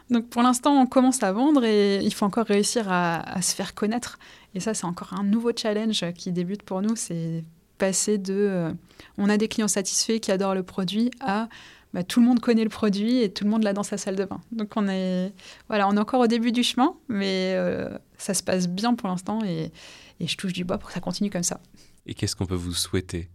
Donc 0.10 0.29
pour 0.29 0.43
l'instant, 0.43 0.79
on 0.79 0.86
commence 0.86 1.23
à 1.23 1.31
vendre 1.31 1.63
et 1.63 1.99
il 2.03 2.13
faut 2.13 2.25
encore 2.25 2.45
réussir 2.45 2.91
à 2.91 3.41
se 3.41 3.55
faire 3.55 3.73
connaître. 3.73 4.19
Et 4.53 4.60
ça, 4.60 4.73
c'est 4.73 4.86
encore 4.86 5.13
un 5.13 5.23
nouveau 5.23 5.51
challenge 5.55 6.05
qui 6.13 6.31
débute 6.31 6.63
pour 6.63 6.81
nous. 6.81 6.95
C'est 6.95 7.43
passer 7.82 8.20
de 8.20 8.36
euh, 8.36 8.72
on 9.17 9.28
a 9.28 9.38
des 9.38 9.48
clients 9.48 9.67
satisfaits 9.67 10.20
qui 10.20 10.32
adorent 10.32 10.54
le 10.54 10.62
produit 10.62 11.10
à 11.20 11.50
bah, 11.94 12.04
tout 12.04 12.22
le 12.22 12.28
monde 12.28 12.39
connaît 12.39 12.63
le 12.63 12.70
produit 12.70 13.24
et 13.24 13.34
tout 13.34 13.44
le 13.44 13.50
monde 13.50 13.63
l'a 13.63 13.74
dans 13.74 13.84
sa 13.84 13.98
salle 13.98 14.15
de 14.15 14.24
bain. 14.24 14.39
Donc 14.52 14.74
on 14.76 14.88
est, 14.88 15.34
voilà, 15.67 15.88
on 15.89 15.98
est 15.98 16.00
encore 16.00 16.22
au 16.22 16.28
début 16.28 16.52
du 16.52 16.63
chemin, 16.63 16.94
mais 17.10 17.54
euh, 17.56 17.89
ça 18.20 18.36
se 18.36 18.44
passe 18.44 18.67
bien 18.67 18.94
pour 18.94 19.10
l'instant 19.10 19.44
et, 19.44 19.72
et, 20.20 20.28
je 20.28 20.38
touche 20.38 20.54
du 20.54 20.63
bois 20.63 20.78
pour 20.78 20.89
que 20.89 20.94
ça 20.94 21.00
continue 21.00 21.32
comme 21.32 21.44
ça. 21.44 21.60
Et 22.06 22.13
qu'est-ce 22.13 22.36
qu'on 22.36 22.46
peut 22.46 22.54
vous 22.54 22.76
souhaiter? 22.76 23.30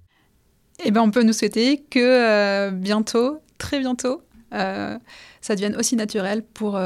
Eh 0.84 0.92
ben, 0.92 1.02
on 1.02 1.10
peut 1.10 1.24
nous 1.24 1.32
souhaiter 1.32 1.82
que 1.82 1.98
euh, 1.98 2.70
bientôt, 2.70 3.40
très 3.58 3.80
bientôt, 3.80 4.22
ça 4.52 5.54
devienne 5.54 5.76
aussi 5.76 5.96
naturel 5.96 6.42
pour, 6.42 6.80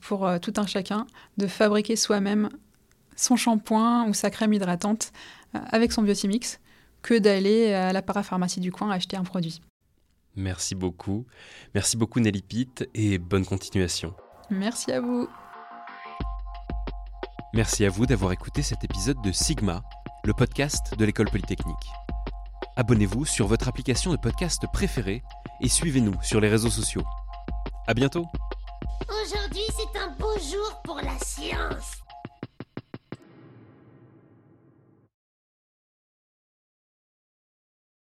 pour 0.00 0.30
tout 0.40 0.54
un 0.56 0.66
chacun 0.66 1.06
de 1.36 1.46
fabriquer 1.46 1.94
soi-même 1.94 2.48
son 3.16 3.36
shampoing 3.36 4.06
ou 4.08 4.14
sa 4.14 4.30
crème 4.30 4.54
hydratante 4.54 5.12
avec 5.52 5.92
son 5.92 6.02
Biotimix 6.02 6.58
que 7.06 7.16
d'aller 7.16 7.72
à 7.72 7.92
la 7.92 8.02
parapharmacie 8.02 8.58
du 8.58 8.72
coin 8.72 8.90
acheter 8.90 9.16
un 9.16 9.22
produit. 9.22 9.60
Merci 10.34 10.74
beaucoup. 10.74 11.24
Merci 11.72 11.96
beaucoup 11.96 12.18
Nelly 12.18 12.42
Pitt 12.42 12.88
et 12.94 13.18
bonne 13.18 13.46
continuation. 13.46 14.12
Merci 14.50 14.90
à 14.90 15.00
vous. 15.00 15.28
Merci 17.54 17.84
à 17.84 17.90
vous 17.90 18.06
d'avoir 18.06 18.32
écouté 18.32 18.62
cet 18.62 18.82
épisode 18.82 19.22
de 19.22 19.30
Sigma, 19.30 19.82
le 20.24 20.32
podcast 20.34 20.98
de 20.98 21.04
l'école 21.04 21.30
polytechnique. 21.30 21.76
Abonnez-vous 22.74 23.24
sur 23.24 23.46
votre 23.46 23.68
application 23.68 24.10
de 24.10 24.16
podcast 24.16 24.64
préférée 24.72 25.22
et 25.60 25.68
suivez-nous 25.68 26.20
sur 26.22 26.40
les 26.40 26.48
réseaux 26.48 26.70
sociaux. 26.70 27.04
À 27.86 27.94
bientôt. 27.94 28.26
Aujourd'hui, 29.08 29.62
c'est 29.68 29.98
un 30.00 30.10
beau 30.18 30.34
jour 30.40 30.82
pour 30.82 30.96
la 30.96 31.16
science. 31.24 32.05